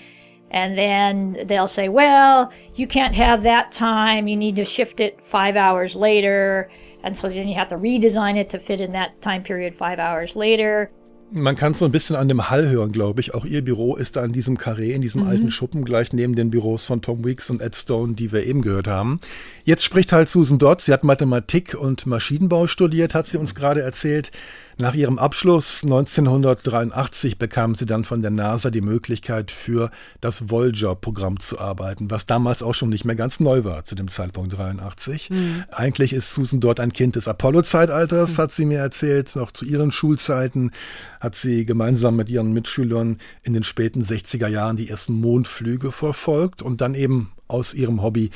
[0.51, 4.27] and then they'll say, well, you can't have that time.
[4.27, 6.69] You need to shift it five hours later.
[7.03, 9.99] And so then you have to redesign it to fit in that time period five
[9.99, 10.91] hours later.
[11.35, 13.33] Man kann es so ein bisschen an dem Hall hören, glaube ich.
[13.33, 15.27] Auch ihr Büro ist da in diesem Karree, in diesem Mhm.
[15.27, 18.61] alten Schuppen, gleich neben den Büros von Tom Weeks und Ed Stone, die wir eben
[18.61, 19.19] gehört haben.
[19.63, 20.81] Jetzt spricht halt Susan Dodd.
[20.81, 24.31] Sie hat Mathematik und Maschinenbau studiert, hat sie uns gerade erzählt.
[24.77, 31.39] Nach ihrem Abschluss 1983 bekam sie dann von der NASA die Möglichkeit, für das Voyager-Programm
[31.39, 35.29] zu arbeiten, was damals auch schon nicht mehr ganz neu war zu dem Zeitpunkt 83.
[35.29, 35.63] Mhm.
[35.71, 39.35] Eigentlich ist Susan dort ein Kind des Apollo-Zeitalters, hat sie mir erzählt.
[39.35, 40.71] Noch zu ihren Schulzeiten
[41.19, 46.61] hat sie gemeinsam mit ihren Mitschülern in den späten 60er Jahren die ersten Mondflüge verfolgt
[46.61, 48.31] und dann eben aus ihrem Hobby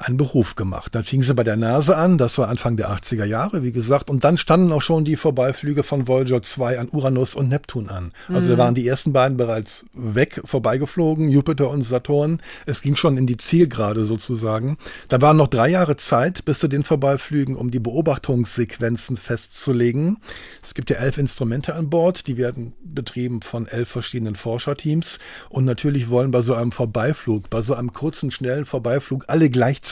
[0.00, 0.94] einen Beruf gemacht.
[0.94, 4.08] Dann fing sie bei der NASA an, das war Anfang der 80er Jahre, wie gesagt,
[4.08, 8.12] und dann standen auch schon die Vorbeiflüge von Voyager 2 an Uranus und Neptun an.
[8.28, 8.56] Also Mhm.
[8.56, 12.40] da waren die ersten beiden bereits weg, vorbeigeflogen, Jupiter und Saturn.
[12.64, 14.78] Es ging schon in die Zielgerade sozusagen.
[15.08, 20.16] Da waren noch drei Jahre Zeit bis zu den Vorbeiflügen, um die Beobachtungssequenzen festzulegen.
[20.62, 25.18] Es gibt ja elf Instrumente an Bord, die werden betrieben von elf verschiedenen Forscherteams.
[25.50, 29.89] Und natürlich wollen bei so einem Vorbeiflug, bei so einem kurzen, schnellen Vorbeiflug alle gleichzeitig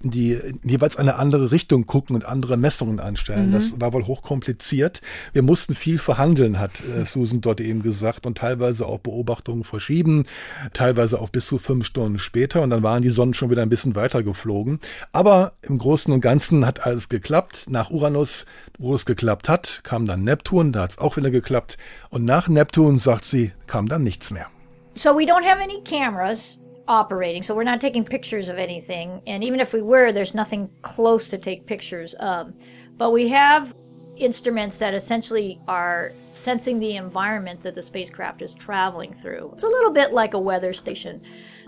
[0.00, 3.48] die jeweils eine andere Richtung gucken und andere Messungen anstellen.
[3.48, 3.52] Mhm.
[3.52, 5.00] Das war wohl hochkompliziert.
[5.32, 10.26] Wir mussten viel verhandeln, hat äh, Susan dort eben gesagt, und teilweise auch Beobachtungen verschieben,
[10.72, 12.62] teilweise auch bis zu fünf Stunden später.
[12.62, 14.80] Und dann waren die Sonnen schon wieder ein bisschen weiter geflogen.
[15.12, 17.66] Aber im Großen und Ganzen hat alles geklappt.
[17.68, 18.46] Nach Uranus,
[18.78, 21.78] wo es geklappt hat, kam dann Neptun, da hat es auch wieder geklappt.
[22.10, 24.46] Und nach Neptun, sagt sie, kam dann nichts mehr.
[24.94, 29.22] So we don't have any cameras operating, so we're not taking pictures of anything.
[29.26, 32.52] And even if we were, there's nothing close to take pictures of.
[32.96, 33.74] But we have
[34.16, 39.50] instruments that essentially are sensing the environment that the spacecraft is traveling through.
[39.54, 41.22] It's a little bit like a weather station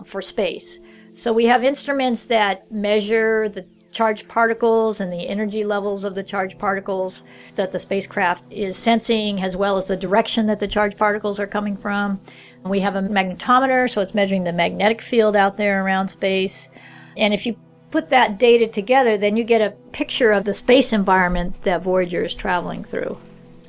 [0.04, 0.78] for space.
[1.12, 6.22] So we have instruments that measure the charged particles and the energy levels of the
[6.22, 7.22] charged particles
[7.54, 11.46] that the spacecraft is sensing, as well as the direction that the charged particles are
[11.46, 12.20] coming from.
[12.64, 16.70] We have a magnetometer, so it's measuring the magnetic field out there around space.
[17.16, 17.56] And if you
[17.90, 22.24] put that data together, then you get a picture of the space environment that Voyager
[22.24, 23.18] is traveling through.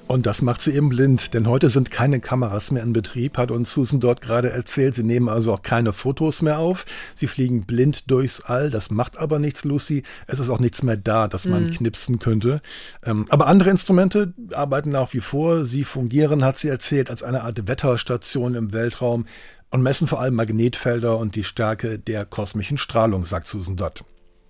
[0.07, 3.49] Und das macht sie eben blind, denn heute sind keine Kameras mehr in Betrieb, hat
[3.49, 4.93] uns Susan dort gerade erzählt.
[4.93, 6.85] Sie nehmen also auch keine Fotos mehr auf.
[7.15, 8.69] Sie fliegen blind durchs All.
[8.69, 10.03] Das macht aber nichts, Lucy.
[10.27, 11.71] Es ist auch nichts mehr da, dass man Mhm.
[11.71, 12.61] knipsen könnte.
[13.03, 15.65] Ähm, aber andere Instrumente arbeiten nach wie vor.
[15.65, 19.25] Sie fungieren, hat sie erzählt, als eine Art Wetterstation im Weltraum
[19.71, 24.03] und messen vor allem Magnetfelder und die Stärke der kosmischen Strahlung, sagt Susan Dodd.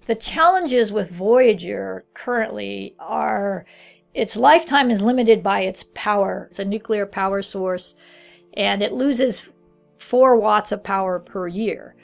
[0.05, 3.63] The challenges with Voyager currently are
[4.16, 6.47] its lifetime is limited by its power.
[6.49, 7.95] It's a nuclear power source,
[8.53, 9.49] and it loses
[9.97, 11.95] four watts of power per year.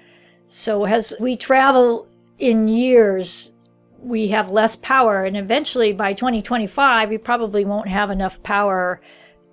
[0.46, 3.54] So as we travel in years,
[3.98, 9.00] we have less power, and eventually by 2025, we probably won't have enough power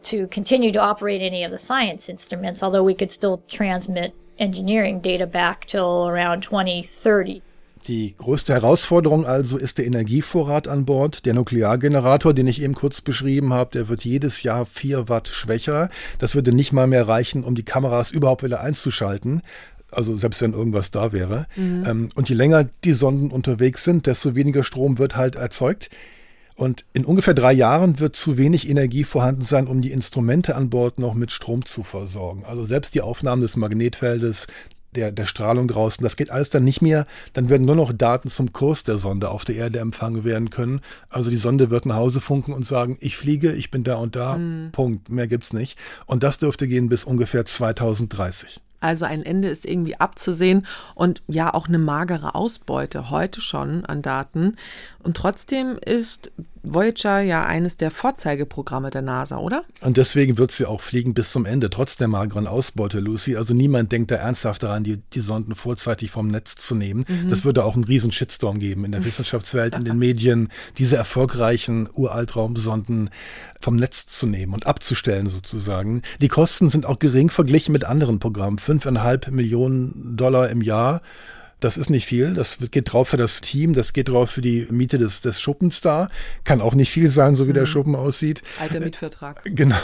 [0.03, 4.99] to continue to operate any of the science instruments, although we could still transmit engineering
[4.99, 7.41] data back till around 2030.
[7.89, 11.25] Die größte Herausforderung also ist der Energievorrat an Bord.
[11.25, 15.89] Der Nukleargenerator, den ich eben kurz beschrieben habe, der wird jedes Jahr vier Watt schwächer.
[16.19, 19.41] Das würde nicht mal mehr reichen, um die Kameras überhaupt wieder einzuschalten.
[19.91, 21.47] Also selbst wenn irgendwas da wäre.
[21.57, 21.85] Mhm.
[21.87, 25.89] Ähm, und je länger die Sonden unterwegs sind, desto weniger Strom wird halt erzeugt.
[26.57, 30.69] Und in ungefähr drei Jahren wird zu wenig Energie vorhanden sein, um die Instrumente an
[30.69, 32.45] Bord noch mit Strom zu versorgen.
[32.45, 34.47] Also selbst die Aufnahmen des Magnetfeldes,
[34.99, 36.03] der, der Strahlung draußen.
[36.03, 37.07] Das geht alles dann nicht mehr.
[37.33, 40.81] Dann werden nur noch Daten zum Kurs der Sonde auf der Erde empfangen werden können.
[41.09, 44.17] Also die Sonde wird nach Hause funken und sagen, ich fliege, ich bin da und
[44.17, 44.39] da.
[44.39, 44.73] Mhm.
[44.73, 45.09] Punkt.
[45.09, 45.79] Mehr gibt's nicht.
[46.07, 48.61] Und das dürfte gehen bis ungefähr 2030.
[48.81, 54.03] Also ein Ende ist irgendwie abzusehen und ja auch eine magere Ausbeute heute schon an
[54.03, 54.57] Daten.
[55.03, 56.31] Und trotzdem ist
[56.63, 59.63] Voyager ja eines der Vorzeigeprogramme der NASA, oder?
[59.81, 63.37] Und deswegen wird sie auch fliegen bis zum Ende, trotz der mageren Ausbeute, Lucy.
[63.37, 67.05] Also niemand denkt da ernsthaft daran, die, die Sonden vorzeitig vom Netz zu nehmen.
[67.09, 67.31] Mhm.
[67.31, 71.89] Das würde auch einen riesen Shitstorm geben in der Wissenschaftswelt, in den Medien, diese erfolgreichen
[71.95, 73.11] Uraltraumsonden
[73.61, 76.03] vom Netz zu nehmen und abzustellen sozusagen.
[76.21, 78.59] Die Kosten sind auch gering verglichen mit anderen Programmen.
[78.59, 81.03] Fünfeinhalb Millionen Dollar im Jahr
[81.61, 82.35] das ist nicht viel.
[82.35, 85.81] Das geht drauf für das Team, das geht drauf für die Miete des, des Schuppens
[85.81, 86.09] da.
[86.45, 87.55] Kann auch nicht viel sein, so wie mhm.
[87.55, 88.43] der Schuppen aussieht.
[88.61, 89.43] Alter Mietvertrag.
[89.59, 89.77] Genau.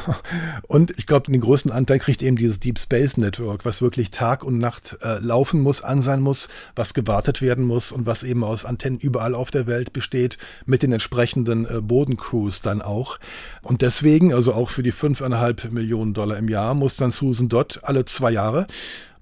[0.68, 4.44] Und ich glaube, den größten Anteil kriegt eben dieses Deep Space Network, was wirklich Tag
[4.44, 8.44] und Nacht äh, laufen muss, an sein muss, was gewartet werden muss und was eben
[8.44, 13.18] aus Antennen überall auf der Welt besteht, mit den entsprechenden äh, Bodencrews dann auch.
[13.62, 17.80] Und deswegen, also auch für die fünfeinhalb Millionen Dollar im Jahr, muss dann Susan Dodd
[17.82, 18.66] alle zwei Jahre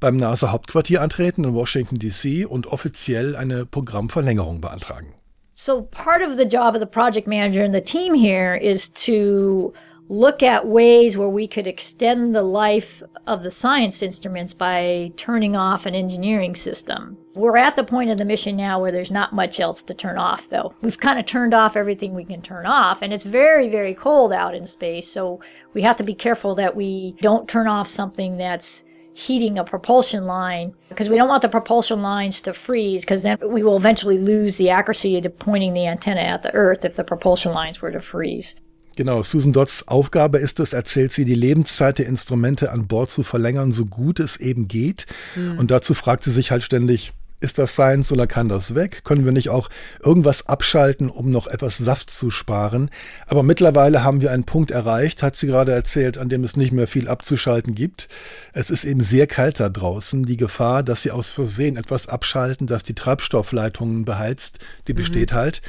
[0.02, 2.44] beim NASA-Hauptquartier antreten in Washington, D.C.
[2.44, 5.14] und offiziell eine Programmverlängerung beantragen.
[5.54, 9.72] So part of the job of the project manager and the team here is to
[10.08, 15.54] look at ways where we could extend the life of the science instruments by turning
[15.54, 17.16] off an engineering system.
[17.36, 20.18] We're at the point of the mission now where there's not much else to turn
[20.18, 20.74] off, though.
[20.82, 24.32] We've kind of turned off everything we can turn off, and it's very, very cold
[24.32, 25.40] out in space, so
[25.72, 28.82] we have to be careful that we don't turn off something that's
[29.14, 33.38] heating a propulsion line because we don't want the propulsion lines to freeze because then
[33.44, 37.04] we will eventually lose the accuracy of pointing the antenna at the Earth if the
[37.04, 38.54] propulsion lines were to freeze.
[38.96, 43.22] Genau, Susan Dodds Aufgabe ist es, erzählt sie, die Lebenszeit der Instrumente an Bord zu
[43.22, 45.06] verlängern, so gut es eben geht.
[45.34, 45.58] Mhm.
[45.58, 49.02] Und dazu fragt sie sich halt ständig, ist das Science oder kann das weg?
[49.04, 49.68] Können wir nicht auch
[50.02, 52.90] irgendwas abschalten, um noch etwas Saft zu sparen?
[53.26, 56.72] Aber mittlerweile haben wir einen Punkt erreicht, hat sie gerade erzählt, an dem es nicht
[56.72, 58.08] mehr viel abzuschalten gibt.
[58.52, 60.24] Es ist eben sehr kalt da draußen.
[60.24, 64.96] Die Gefahr, dass sie aus Versehen etwas abschalten, dass die Treibstoffleitungen beheizt, die mhm.
[64.96, 65.62] besteht halt.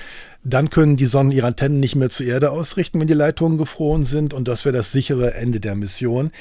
[0.44, 4.06] Dann können die Sonnen ihre Antennen nicht mehr zur Erde ausrichten, wenn die Leitungen gefroren
[4.06, 4.34] sind.
[4.34, 6.32] Und das wäre das sichere Ende der Mission.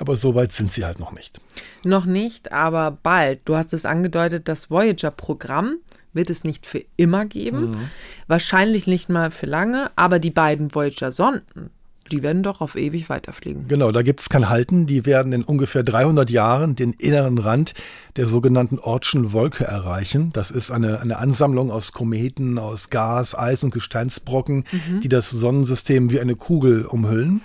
[0.00, 1.40] Aber so weit sind sie halt noch nicht.
[1.84, 3.40] Noch nicht, aber bald.
[3.44, 5.76] Du hast es angedeutet, das Voyager-Programm
[6.14, 7.68] wird es nicht für immer geben.
[7.68, 7.90] Mhm.
[8.26, 11.68] Wahrscheinlich nicht mal für lange, aber die beiden Voyager-Sonden,
[12.10, 13.68] die werden doch auf ewig weiterfliegen.
[13.68, 14.86] Genau, da gibt es kein Halten.
[14.86, 17.74] Die werden in ungefähr 300 Jahren den inneren Rand
[18.16, 20.30] der sogenannten Ortschen Wolke erreichen.
[20.32, 25.00] Das ist eine, eine Ansammlung aus Kometen, aus Gas, Eis und Gesteinsbrocken, mhm.
[25.02, 27.42] die das Sonnensystem wie eine Kugel umhüllen.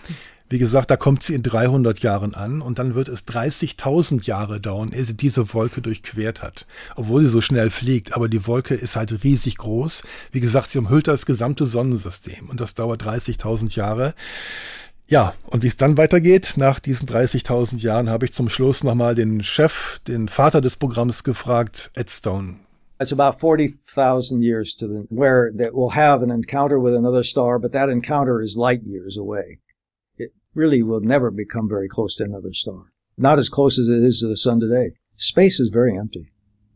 [0.48, 4.62] Wie gesagt, da kommt sie in 300 Jahren an und dann wird es 30.000 Jahre
[4.62, 6.68] dauern, ehe sie diese Wolke durchquert hat.
[6.96, 10.04] Obwohl sie so schnell fliegt, aber die Wolke ist halt riesig groß.
[10.32, 14.14] Wie gesagt, sie umhüllt das gesamte Sonnensystem und das dauert 30.000 Jahre.
[15.08, 19.16] Ja, und wie es dann weitergeht, nach diesen 30.000 Jahren, habe ich zum Schluss nochmal
[19.16, 22.56] den Chef, den Vater des Programms gefragt, Ed Stone.
[23.00, 27.60] It's about 40,000 years to the, where that we'll have an encounter with another star,
[27.60, 29.60] but that encounter is light years away.
[30.56, 32.94] Really will never become very close to another star.
[33.18, 34.92] Not as close as it is to the sun today.
[35.16, 36.32] Space is very empty.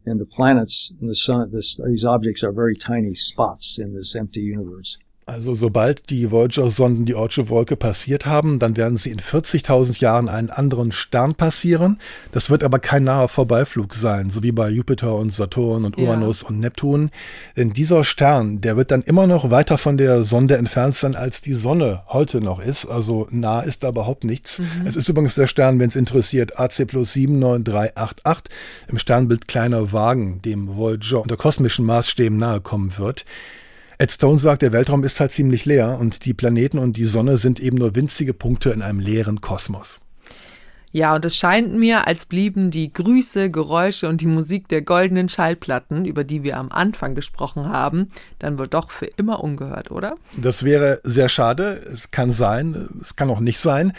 [0.05, 4.15] And the planets and the sun, this, these objects are very tiny spots in this
[4.15, 4.97] empty universe.
[5.29, 10.27] Also sobald die Voyager-Sonden die Ortsche Wolke passiert haben, dann werden sie in 40.000 Jahren
[10.27, 11.99] einen anderen Stern passieren.
[12.31, 16.41] Das wird aber kein naher Vorbeiflug sein, so wie bei Jupiter und Saturn und Uranus
[16.41, 16.47] ja.
[16.47, 17.11] und Neptun.
[17.55, 21.41] Denn dieser Stern, der wird dann immer noch weiter von der Sonde entfernt sein, als
[21.41, 22.87] die Sonne heute noch ist.
[22.87, 24.59] Also nah ist da überhaupt nichts.
[24.59, 24.87] Mhm.
[24.87, 28.51] Es ist übrigens der Stern, wenn es interessiert, AC plus 79388
[28.87, 33.25] im Sternbild kleiner Wagen, dem Voyager unter kosmischen Maßstäben nahe kommen wird.
[34.01, 37.37] Ed Stone sagt, der Weltraum ist halt ziemlich leer und die Planeten und die Sonne
[37.37, 39.99] sind eben nur winzige Punkte in einem leeren Kosmos.
[40.93, 45.27] Ja, und es scheint mir, als blieben die Grüße, Geräusche und die Musik der goldenen
[45.27, 48.07] Schallplatten, über die wir am Anfang gesprochen haben,
[48.39, 50.15] dann wohl doch für immer ungehört, oder?
[50.37, 51.81] Das wäre sehr schade.
[51.91, 53.91] Es kann sein, es kann auch nicht sein.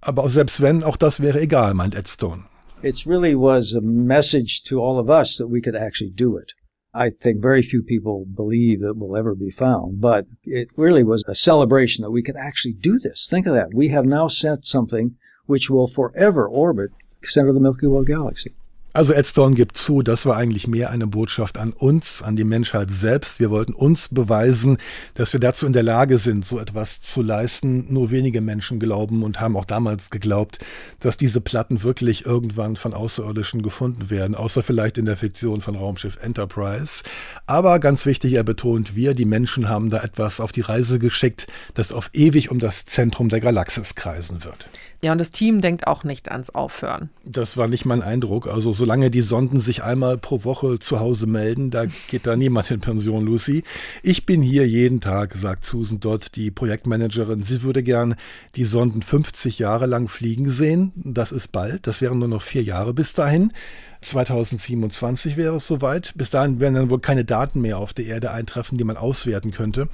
[0.00, 2.42] Aber selbst wenn, auch das wäre egal, meint Ed Stone.
[2.82, 6.55] It really was a message to all of us that we could actually do it.
[6.96, 11.22] I think very few people believe that will ever be found, but it really was
[11.28, 13.28] a celebration that we could actually do this.
[13.28, 13.74] Think of that.
[13.74, 18.06] We have now sent something which will forever orbit the center of the Milky Way
[18.06, 18.54] galaxy.
[18.96, 22.44] Also Ed Stone gibt zu, das war eigentlich mehr eine Botschaft an uns, an die
[22.44, 23.40] Menschheit selbst.
[23.40, 24.78] Wir wollten uns beweisen,
[25.12, 27.92] dass wir dazu in der Lage sind, so etwas zu leisten.
[27.92, 30.64] Nur wenige Menschen glauben und haben auch damals geglaubt,
[30.98, 35.76] dass diese Platten wirklich irgendwann von Außerirdischen gefunden werden, außer vielleicht in der Fiktion von
[35.76, 37.02] Raumschiff Enterprise.
[37.44, 41.48] Aber ganz wichtig, er betont, wir, die Menschen, haben da etwas auf die Reise geschickt,
[41.74, 44.70] das auf ewig um das Zentrum der Galaxis kreisen wird.
[45.06, 47.10] Ja, und das Team denkt auch nicht ans Aufhören.
[47.24, 48.48] Das war nicht mein Eindruck.
[48.48, 52.72] Also solange die Sonden sich einmal pro Woche zu Hause melden, da geht da niemand
[52.72, 53.62] in Pension, Lucy.
[54.02, 57.40] Ich bin hier jeden Tag, sagt Susan Dodd, die Projektmanagerin.
[57.40, 58.16] Sie würde gern
[58.56, 60.90] die Sonden 50 Jahre lang fliegen sehen.
[60.96, 61.86] Das ist bald.
[61.86, 63.52] Das wären nur noch vier Jahre bis dahin.
[64.00, 66.14] 2027 wäre es soweit.
[66.16, 69.52] Bis dahin werden dann wohl keine Daten mehr auf der Erde eintreffen, die man auswerten
[69.52, 69.88] könnte.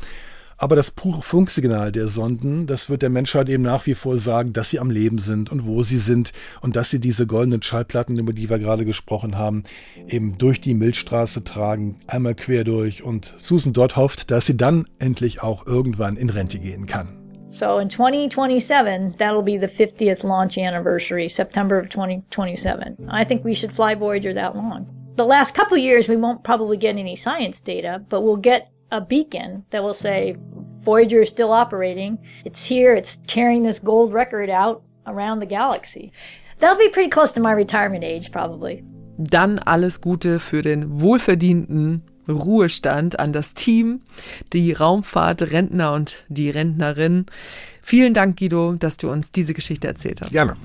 [0.62, 4.52] Aber das pure Funksignal der Sonden, das wird der Menschheit eben nach wie vor sagen,
[4.52, 8.16] dass sie am Leben sind und wo sie sind und dass sie diese goldenen Schallplatten,
[8.16, 9.64] über die wir gerade gesprochen haben,
[10.06, 13.02] eben durch die Milchstraße tragen, einmal quer durch.
[13.02, 17.08] Und Susan dort hofft, dass sie dann endlich auch irgendwann in Rente gehen kann.
[17.50, 23.08] So in 2027, that'll be the 50th launch anniversary, September of 2027.
[23.10, 24.86] I think we should fly Voyager that long.
[25.16, 29.00] The last couple years, we won't probably get any science data, but we'll get a
[29.00, 30.36] beacon that will say
[30.85, 32.18] Voyager is still operating.
[32.45, 32.95] It's here.
[32.95, 36.12] It's carrying this gold record out around the galaxy.
[36.59, 38.85] That'll be pretty close to my retirement age, probably.
[39.18, 44.03] Dann alles Gute für den wohlverdienten Ruhestand an das Team,
[44.53, 47.26] die Raumfahrt-Rentner und die Rentnerin.
[47.83, 50.30] Vielen Dank, Guido, dass du uns diese Geschichte erzählt hast.
[50.30, 50.57] Gerne.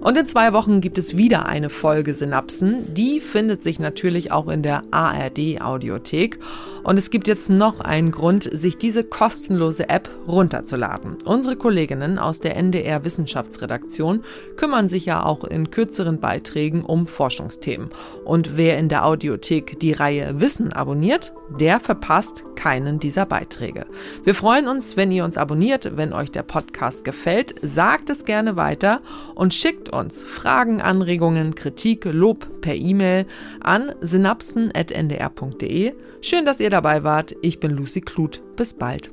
[0.00, 2.94] Und in zwei Wochen gibt es wieder eine Folge Synapsen.
[2.94, 6.38] Die findet sich natürlich auch in der ARD Audiothek.
[6.82, 11.16] Und es gibt jetzt noch einen Grund, sich diese kostenlose App runterzuladen.
[11.24, 14.22] Unsere Kolleginnen aus der NDR Wissenschaftsredaktion
[14.56, 17.90] kümmern sich ja auch in kürzeren Beiträgen um Forschungsthemen.
[18.24, 23.86] Und wer in der Audiothek die Reihe Wissen abonniert, der verpasst keinen dieser Beiträge.
[24.24, 27.54] Wir freuen uns, wenn ihr uns abonniert, wenn euch der Podcast gefällt.
[27.62, 29.00] Sagt es gerne weiter
[29.34, 33.26] und schickt uns Fragen, Anregungen, Kritik, Lob per E-Mail
[33.60, 35.94] an synapsen.ndr.de.
[36.20, 37.34] Schön, dass ihr dabei wart.
[37.42, 38.42] Ich bin Lucy Kluth.
[38.56, 39.10] Bis bald.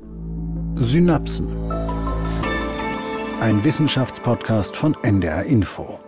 [0.76, 1.48] Synapsen.
[3.40, 6.03] Ein Wissenschaftspodcast von NDR Info.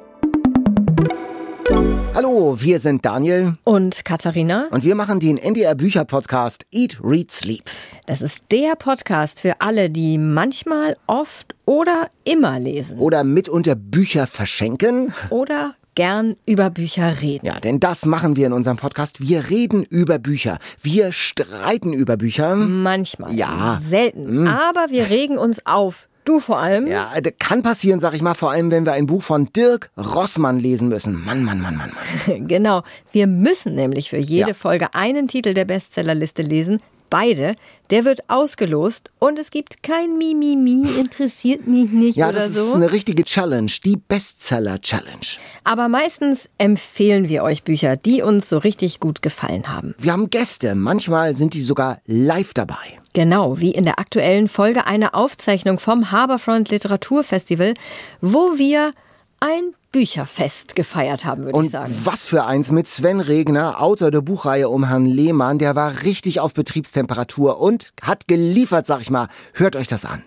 [2.17, 7.31] Hallo, wir sind Daniel und Katharina und wir machen den NDR Bücher Podcast Eat, Read,
[7.31, 7.64] Sleep.
[8.07, 12.99] Das ist der Podcast für alle, die manchmal, oft oder immer lesen.
[13.01, 15.12] Oder mitunter Bücher verschenken.
[15.29, 17.45] Oder gern über Bücher reden.
[17.45, 19.21] Ja, denn das machen wir in unserem Podcast.
[19.21, 20.57] Wir reden über Bücher.
[20.81, 22.57] Wir streiten über Bücher.
[22.57, 23.35] Manchmal.
[23.35, 23.83] Ja.
[23.91, 24.41] Selten.
[24.41, 24.49] Mhm.
[24.49, 26.09] Aber wir regen uns auf.
[26.27, 26.89] Du vor allem?
[26.89, 30.59] Ja, kann passieren, sag ich mal, vor allem wenn wir ein Buch von Dirk Rossmann
[30.59, 31.24] lesen müssen.
[31.24, 31.93] Mann, Mann, Mann, Mann,
[32.27, 32.49] Mann.
[32.49, 32.83] genau.
[33.12, 34.55] Wir müssen nämlich für jede ja.
[34.55, 36.79] Folge einen Titel der Bestsellerliste lesen,
[37.11, 37.55] beide.
[37.91, 42.55] Der wird ausgelost und es gibt kein Mimimi, interessiert mich nicht ja, oder so.
[42.55, 45.39] Ja, das ist eine richtige Challenge, die Bestseller-Challenge.
[45.62, 49.95] Aber meistens empfehlen wir euch Bücher, die uns so richtig gut gefallen haben.
[49.99, 52.99] Wir haben Gäste, manchmal sind die sogar live dabei.
[53.17, 57.73] Genau, wie in der aktuellen Folge eine Aufzeichnung vom Haberfront Literaturfestival,
[58.21, 58.93] wo wir
[59.41, 61.99] ein Bücherfest gefeiert haben, würde ich sagen.
[62.05, 65.59] Was für eins mit Sven Regner, Autor der Buchreihe um Herrn Lehmann.
[65.59, 69.29] Der war richtig auf Betriebstemperatur und hat geliefert, sag ich mal.
[69.55, 70.23] Hört euch das an.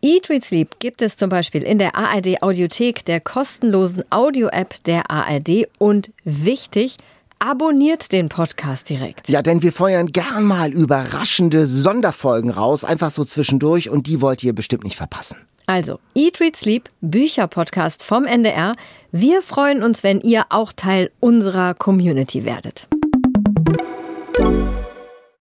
[0.00, 5.10] Eat, Read, Sleep gibt es zum Beispiel in der ARD Audiothek, der kostenlosen Audio-App der
[5.10, 6.96] ARD und wichtig,
[7.42, 9.28] abonniert den Podcast direkt.
[9.28, 14.44] Ja, denn wir feuern gern mal überraschende Sonderfolgen raus, einfach so zwischendurch und die wollt
[14.44, 15.38] ihr bestimmt nicht verpassen.
[15.66, 18.76] Also, Eat, Read, Sleep, Bücherpodcast vom NDR.
[19.10, 22.86] Wir freuen uns, wenn ihr auch Teil unserer Community werdet.